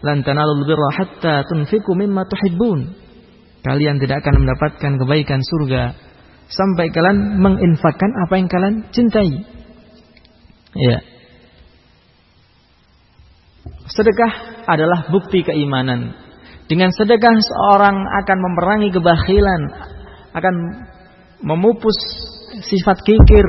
"Lan 0.04 0.18
tanalul 0.28 0.64
hatta 0.96 1.44
tunfiqu 1.48 1.92
mimma 1.96 2.28
tuhibbun." 2.28 3.03
Kalian 3.64 3.96
tidak 3.98 4.28
akan 4.28 4.44
mendapatkan 4.44 4.92
kebaikan 5.00 5.40
surga 5.40 5.96
sampai 6.52 6.92
kalian 6.92 7.40
menginfakkan 7.40 8.12
apa 8.28 8.34
yang 8.36 8.48
kalian 8.52 8.76
cintai. 8.92 9.32
Ya. 10.76 11.00
Sedekah 13.88 14.64
adalah 14.68 15.08
bukti 15.08 15.48
keimanan. 15.48 16.12
Dengan 16.68 16.92
sedekah 16.92 17.36
seorang 17.40 17.96
akan 18.24 18.38
memerangi 18.40 18.90
kebakhilan, 18.92 19.62
akan 20.36 20.56
memupus 21.44 21.96
sifat 22.68 23.00
kikir 23.04 23.48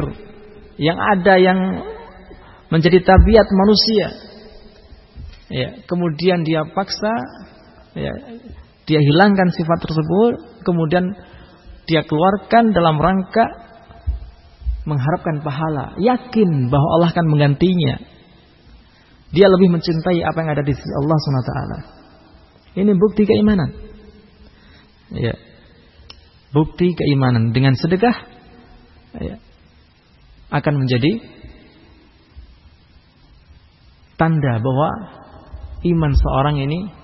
yang 0.79 0.99
ada 0.99 1.35
yang 1.39 1.59
menjadi 2.71 3.03
tabiat 3.03 3.47
manusia. 3.51 4.07
Ya, 5.51 5.69
kemudian 5.87 6.43
dia 6.43 6.67
paksa 6.75 7.15
ya, 7.95 8.11
dia 8.85 9.01
hilangkan 9.01 9.49
sifat 9.53 9.79
tersebut, 9.81 10.33
kemudian 10.65 11.17
dia 11.89 12.05
keluarkan 12.05 12.73
dalam 12.77 13.01
rangka 13.01 13.45
mengharapkan 14.85 15.41
pahala, 15.41 15.97
yakin 15.97 16.69
bahwa 16.69 16.89
Allah 17.01 17.09
akan 17.13 17.27
menggantinya. 17.33 17.97
Dia 19.33 19.51
lebih 19.51 19.73
mencintai 19.73 20.21
apa 20.23 20.39
yang 20.45 20.51
ada 20.53 20.63
di 20.63 20.73
sisi 20.77 20.93
Allah 20.95 21.17
SWT. 21.19 21.53
Ini 22.79 22.93
bukti 22.95 23.23
keimanan. 23.27 23.71
Ya. 25.11 25.35
Bukti 26.55 26.95
keimanan 26.95 27.51
dengan 27.51 27.75
sedekah 27.75 28.15
ya, 29.19 29.43
akan 30.55 30.87
menjadi 30.87 31.19
tanda 34.15 34.63
bahwa 34.63 34.91
iman 35.83 36.13
seorang 36.15 36.63
ini 36.63 36.95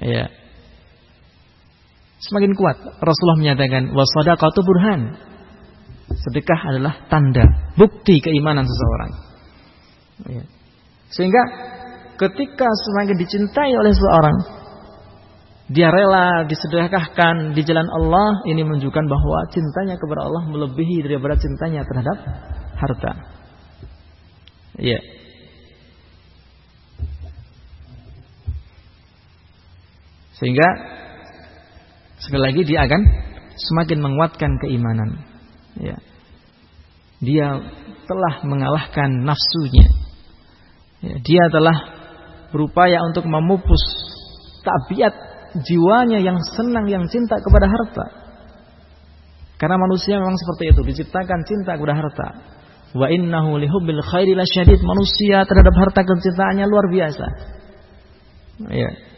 ya 0.00 0.24
semakin 2.22 2.52
kuat. 2.54 2.76
Rasulullah 3.02 3.38
menyatakan 3.42 3.90
wasadaqatu 3.92 4.60
burhan. 4.62 5.00
Sedekah 6.12 6.60
adalah 6.68 6.94
tanda, 7.08 7.72
bukti 7.74 8.20
keimanan 8.20 8.68
seseorang. 8.68 9.12
Ya. 10.28 10.44
Sehingga 11.08 11.42
ketika 12.20 12.68
semakin 12.68 13.16
dicintai 13.16 13.72
oleh 13.72 13.92
seseorang, 13.96 14.36
dia 15.72 15.88
rela 15.88 16.44
disedekahkan 16.44 17.56
di 17.56 17.64
jalan 17.64 17.88
Allah, 17.88 18.44
ini 18.44 18.60
menunjukkan 18.60 19.04
bahwa 19.08 19.38
cintanya 19.56 19.96
kepada 19.96 20.28
Allah 20.28 20.42
melebihi 20.52 21.00
daripada 21.08 21.40
cintanya 21.40 21.80
terhadap 21.88 22.18
harta. 22.76 23.12
Ya. 24.76 25.00
Sehingga 30.42 30.68
sekali 32.18 32.42
lagi 32.42 32.66
dia 32.66 32.82
akan 32.82 33.02
semakin 33.54 33.98
menguatkan 34.02 34.58
keimanan. 34.58 35.22
Ya. 35.78 35.94
Dia 37.22 37.62
telah 38.10 38.34
mengalahkan 38.42 39.22
nafsunya. 39.22 39.86
Ya, 40.98 41.14
dia 41.22 41.44
telah 41.54 41.78
berupaya 42.50 43.06
untuk 43.06 43.22
memupus 43.30 43.78
tabiat 44.66 45.14
jiwanya 45.62 46.18
yang 46.18 46.42
senang, 46.58 46.90
yang 46.90 47.06
cinta 47.06 47.38
kepada 47.38 47.70
harta. 47.70 48.06
Karena 49.62 49.78
manusia 49.78 50.18
memang 50.18 50.34
seperti 50.34 50.74
itu, 50.74 50.80
diciptakan 50.82 51.46
cinta 51.46 51.78
kepada 51.78 51.94
harta. 51.94 52.28
Wa 52.98 53.06
innahu 53.06 53.62
lihubbil 53.62 54.02
khairi 54.02 54.34
lasyadid. 54.34 54.82
Manusia 54.82 55.46
terhadap 55.46 55.74
harta 55.78 56.02
kecintaannya 56.02 56.66
luar 56.66 56.90
biasa. 56.90 57.26
Ya. 58.74 59.11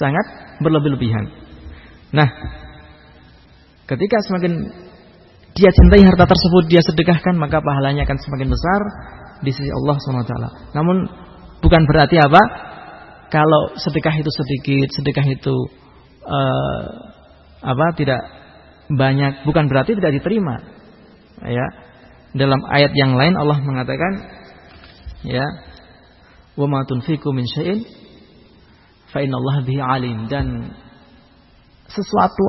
Sangat 0.00 0.56
berlebih-lebihan. 0.64 1.28
Nah, 2.16 2.28
ketika 3.84 4.16
semakin 4.24 4.52
dia 5.52 5.68
cintai 5.76 6.00
harta 6.00 6.24
tersebut, 6.24 6.72
dia 6.72 6.80
sedekahkan, 6.80 7.36
maka 7.36 7.60
pahalanya 7.60 8.08
akan 8.08 8.16
semakin 8.16 8.48
besar 8.48 8.80
di 9.44 9.52
sisi 9.52 9.68
Allah 9.68 9.96
SWT. 10.00 10.34
Namun 10.72 10.96
bukan 11.60 11.82
berarti 11.84 12.16
apa? 12.16 12.40
Kalau 13.28 13.76
sedekah 13.76 14.16
itu 14.16 14.30
sedikit, 14.32 14.88
sedekah 14.96 15.26
itu 15.28 15.56
uh, 16.24 16.84
apa? 17.60 17.86
Tidak 17.94 18.20
banyak, 18.90 19.44
bukan 19.44 19.68
berarti 19.68 19.94
tidak 20.00 20.16
diterima. 20.16 20.64
Ya. 21.44 21.66
Dalam 22.30 22.62
ayat 22.70 22.94
yang 22.94 23.18
lain 23.18 23.34
Allah 23.34 23.58
mengatakan 23.58 24.12
ya, 25.26 25.44
"Wa 26.54 26.66
ma 26.70 26.86
tunfiqu 26.86 27.26
min 27.34 27.44
fa 29.10 29.22
innallaha 29.22 29.60
bihi 29.66 29.80
alim." 29.80 30.26
Dan 30.30 30.74
sesuatu 31.90 32.42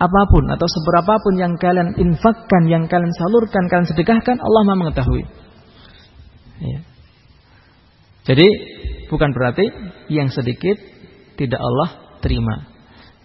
apa 0.00 0.22
pun 0.32 0.44
atau 0.48 0.64
seberapapun 0.64 1.34
yang 1.36 1.52
kalian 1.60 1.92
infakkan, 2.00 2.64
yang 2.66 2.88
kalian 2.88 3.12
salurkan, 3.12 3.68
kalian 3.68 3.88
sedekahkan, 3.88 4.40
Allah 4.40 4.62
Maha 4.64 4.80
mengetahui. 4.88 5.24
Ya. 6.60 6.80
Jadi 8.24 8.48
bukan 9.12 9.32
berarti 9.32 9.64
yang 10.08 10.32
sedikit 10.32 10.76
tidak 11.36 11.60
Allah 11.60 12.20
terima. 12.24 12.68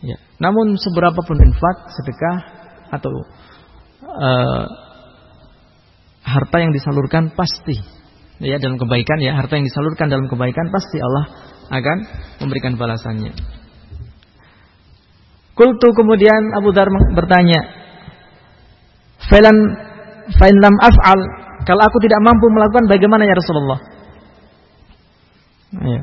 Ya. 0.03 0.19
Namun 0.39 0.75
seberapa 0.75 1.19
pun 1.19 1.37
infak, 1.39 1.77
sedekah 1.95 2.37
atau 2.91 3.11
uh, 4.03 4.65
harta 6.25 6.57
yang 6.59 6.73
disalurkan 6.73 7.31
pasti 7.37 7.77
ya 8.43 8.59
dalam 8.59 8.75
kebaikan 8.75 9.21
ya 9.23 9.37
harta 9.37 9.55
yang 9.55 9.65
disalurkan 9.67 10.11
dalam 10.11 10.27
kebaikan 10.27 10.67
pasti 10.73 10.97
Allah 10.99 11.25
akan 11.69 11.97
memberikan 12.43 12.77
balasannya. 12.77 13.33
Kultu 15.55 15.87
kemudian 15.95 16.51
Abu 16.59 16.75
Dar 16.75 16.91
bertanya, 17.15 17.61
"Falan 19.31 19.57
fain 20.35 20.57
lam 20.59 20.75
af'al 20.83 21.19
kalau 21.65 21.81
aku 21.81 21.97
tidak 22.03 22.21
mampu 22.21 22.45
melakukan 22.53 22.85
bagaimana 22.85 23.25
ya 23.25 23.33
Rasulullah? 23.33 23.79
Ya. 25.75 26.01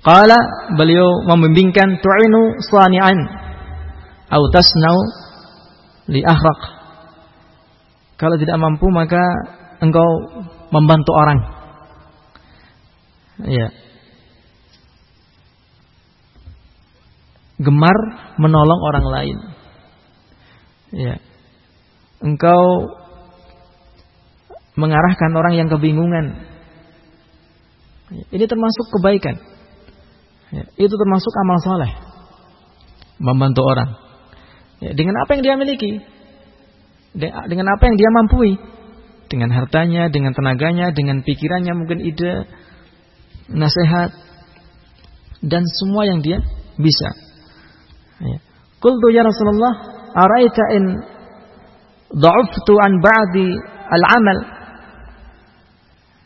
Qala 0.00 0.38
beliau 0.74 1.28
membimbingkan 1.28 2.00
tu'inu 2.00 2.56
sani'an 2.72 3.18
au 4.32 4.42
tasnau 4.50 4.98
li 6.08 6.24
akhraq. 6.24 6.60
Kalau 8.16 8.36
tidak 8.40 8.56
mampu 8.56 8.88
maka 8.88 9.20
engkau 9.78 10.08
membantu 10.72 11.12
orang. 11.14 11.38
Ya. 13.46 13.68
Gemar 17.60 17.98
menolong 18.40 18.80
orang 18.80 19.06
lain. 19.12 19.38
Ya. 20.96 21.14
Engkau 22.24 22.96
mengarahkan 24.80 25.30
orang 25.36 25.54
yang 25.60 25.68
kebingungan. 25.68 26.40
Ini 28.10 28.44
termasuk 28.48 28.90
kebaikan. 28.96 29.36
Ya, 30.50 30.64
itu 30.80 30.90
termasuk 30.90 31.32
amal 31.46 31.58
soleh. 31.62 31.92
Membantu 33.22 33.62
orang. 33.62 33.90
Ya, 34.82 34.90
dengan 34.96 35.20
apa 35.22 35.36
yang 35.36 35.42
dia 35.44 35.54
miliki. 35.60 36.00
Dengan 37.20 37.66
apa 37.76 37.82
yang 37.86 37.96
dia 38.00 38.10
mampu. 38.10 38.58
Dengan 39.30 39.54
hartanya, 39.54 40.10
dengan 40.10 40.34
tenaganya, 40.34 40.90
dengan 40.90 41.22
pikirannya, 41.22 41.70
mungkin 41.76 42.02
ide, 42.02 42.50
nasihat. 43.46 44.10
Dan 45.38 45.62
semua 45.78 46.08
yang 46.10 46.18
dia 46.24 46.42
bisa. 46.74 47.29
Qultu 48.80 49.06
ya 49.12 49.22
Rasulullah, 49.22 49.72
araita 50.16 50.64
in 50.74 50.84
da'uftu 52.16 52.74
an 52.80 52.92
ba'di 52.98 53.48
al-amal 53.92 54.38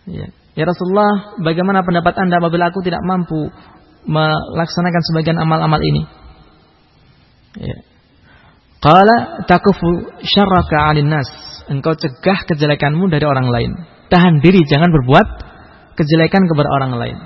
Ya. 0.05 0.29
ya 0.53 0.65
Rasulullah, 0.69 1.41
bagaimana 1.41 1.81
pendapat 1.81 2.13
Anda 2.21 2.37
apabila 2.37 2.69
aku 2.69 2.85
tidak 2.85 3.01
mampu 3.09 3.49
melaksanakan 4.05 5.03
sebagian 5.13 5.41
amal-amal 5.41 5.81
ini? 5.81 6.05
Ya. 7.57 7.77
Qala 8.85 9.49
takufu 9.49 10.21
syarraka 10.21 10.77
'alin 10.77 11.09
nas. 11.09 11.29
Engkau 11.73 11.97
cegah 11.97 12.45
kejelekanmu 12.45 13.09
dari 13.09 13.25
orang 13.25 13.49
lain. 13.49 13.73
Tahan 14.13 14.45
diri 14.45 14.61
jangan 14.69 14.93
berbuat 14.93 15.29
kejelekan 15.97 16.45
kepada 16.45 16.69
orang 16.69 16.93
lain. 17.01 17.17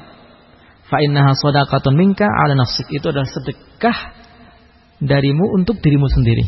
Fa 0.86 1.02
innaha 1.02 1.34
shadaqatun 1.34 1.98
minka 1.98 2.30
'ala 2.30 2.54
nafsik. 2.54 2.86
Itu 2.94 3.10
adalah 3.10 3.26
sedekah 3.26 3.98
darimu 4.98 5.54
untuk 5.54 5.78
dirimu 5.78 6.06
sendiri. 6.10 6.44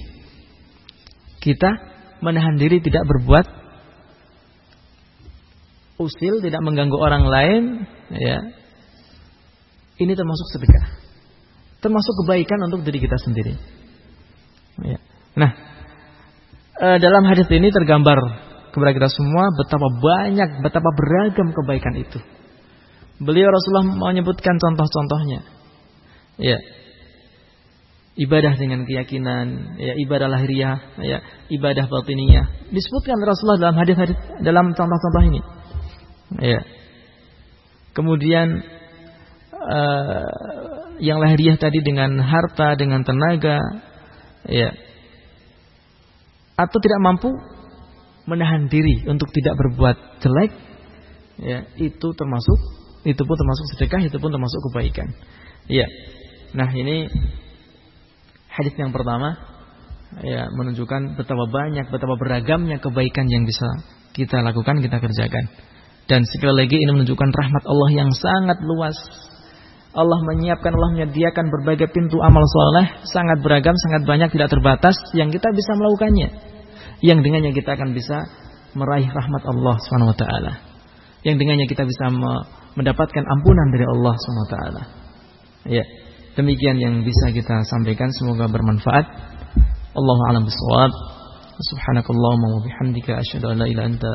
Kita 1.40 1.70
menahan 2.20 2.60
diri 2.60 2.82
tidak 2.84 3.06
berbuat 3.08 3.46
usil, 6.00 6.40
tidak 6.40 6.60
mengganggu 6.64 6.96
orang 6.96 7.24
lain, 7.28 7.62
ya. 8.12 8.40
Ini 10.00 10.12
termasuk 10.16 10.46
sedekah. 10.56 10.84
Termasuk 11.80 12.12
kebaikan 12.24 12.60
untuk 12.68 12.84
diri 12.84 12.98
kita 13.00 13.16
sendiri. 13.20 13.52
Ya. 14.80 14.98
Nah, 15.36 15.50
e, 16.76 16.86
dalam 17.00 17.24
hadis 17.28 17.48
ini 17.52 17.68
tergambar 17.68 18.16
kepada 18.72 18.96
kita 18.96 19.08
semua 19.12 19.52
betapa 19.52 19.88
banyak, 19.92 20.64
betapa 20.64 20.88
beragam 20.96 21.52
kebaikan 21.52 21.94
itu. 22.00 22.18
Beliau 23.20 23.52
Rasulullah 23.52 24.12
menyebutkan 24.12 24.56
contoh-contohnya. 24.56 25.44
Ya. 26.40 26.56
Ibadah 28.18 28.58
dengan 28.58 28.82
keyakinan, 28.84 29.78
ya 29.78 29.94
ibadah 29.94 30.26
lahiriah, 30.26 30.98
ya 30.98 31.22
ibadah 31.46 31.86
batiniyah. 31.86 32.68
Disebutkan 32.74 33.16
Rasulullah 33.22 33.70
dalam 33.70 33.76
hadis-hadis 33.78 34.18
dalam 34.42 34.74
contoh-contoh 34.74 35.22
ini. 35.30 35.40
Ya. 36.42 36.60
Kemudian 37.94 38.66
uh, 39.54 40.30
yang 40.98 41.22
lahiriah 41.22 41.54
tadi 41.54 41.80
dengan 41.86 42.18
harta, 42.18 42.74
dengan 42.74 43.06
tenaga, 43.06 43.62
ya. 44.50 44.74
Atau 46.58 46.82
tidak 46.82 47.00
mampu 47.00 47.30
menahan 48.26 48.66
diri 48.68 49.06
untuk 49.06 49.30
tidak 49.32 49.54
berbuat 49.54 49.96
jelek, 50.20 50.52
ya, 51.40 51.58
itu 51.78 52.08
termasuk 52.12 52.58
itu 53.06 53.22
pun 53.24 53.36
termasuk 53.38 53.64
sedekah, 53.74 54.02
itu 54.04 54.18
pun 54.20 54.28
termasuk 54.28 54.60
kebaikan. 54.70 55.08
Ya. 55.70 55.88
Nah, 56.52 56.68
ini 56.74 57.08
hadis 58.50 58.74
yang 58.76 58.90
pertama 58.90 59.38
ya 60.18 60.50
menunjukkan 60.50 61.14
betapa 61.14 61.46
banyak, 61.46 61.86
betapa 61.86 62.14
beragamnya 62.18 62.82
kebaikan 62.82 63.30
yang 63.30 63.46
bisa 63.46 63.66
kita 64.10 64.42
lakukan, 64.42 64.82
kita 64.82 64.98
kerjakan. 64.98 65.44
Dan 66.10 66.26
sekali 66.26 66.66
lagi 66.66 66.74
ini 66.74 66.90
menunjukkan 66.90 67.30
rahmat 67.30 67.64
Allah 67.70 67.90
yang 67.94 68.10
sangat 68.10 68.58
luas. 68.66 68.98
Allah 69.90 70.18
menyiapkan, 70.22 70.70
Allah 70.70 70.90
menyediakan 70.98 71.50
berbagai 71.50 71.90
pintu 71.90 72.18
amal 72.22 72.42
soleh, 72.46 72.86
sangat 73.10 73.42
beragam, 73.42 73.74
sangat 73.74 74.06
banyak, 74.06 74.30
tidak 74.34 74.50
terbatas, 74.50 74.94
yang 75.18 75.30
kita 75.34 75.50
bisa 75.50 75.70
melakukannya. 75.78 76.28
Yang 77.02 77.18
dengannya 77.26 77.50
kita 77.54 77.74
akan 77.74 77.90
bisa 77.94 78.22
meraih 78.74 79.06
rahmat 79.06 79.42
Allah 79.46 79.76
swt. 79.82 80.22
Yang 81.26 81.36
dengannya 81.42 81.66
kita 81.66 81.82
bisa 81.86 82.04
mendapatkan 82.78 83.24
ampunan 83.26 83.66
dari 83.74 83.86
Allah 83.86 84.14
swt. 84.14 84.54
Ya, 85.70 85.84
demikian 86.36 86.76
yang 86.78 86.94
bisa 87.02 87.32
kita 87.34 87.62
sampaikan. 87.66 88.10
Semoga 88.14 88.46
bermanfaat. 88.50 89.06
Allahu 89.94 90.22
a'lam 90.30 90.46
bishawab. 90.46 90.92
Subhanakallahumma 91.60 92.48
wa 92.56 92.60
bihamdika 92.64 93.20
asyhadu 93.20 93.52
an 93.52 93.60
la 93.60 93.66
ilaha 93.68 93.90
illa 93.90 93.96
anta 93.96 94.10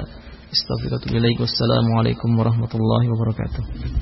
astaghfiruka 0.50 0.98
wa 0.98 1.00
atubu 1.04 1.16
ilaik. 1.22 1.38
Warahmatullahi 2.24 3.06
wabarakatuh. 3.12 3.62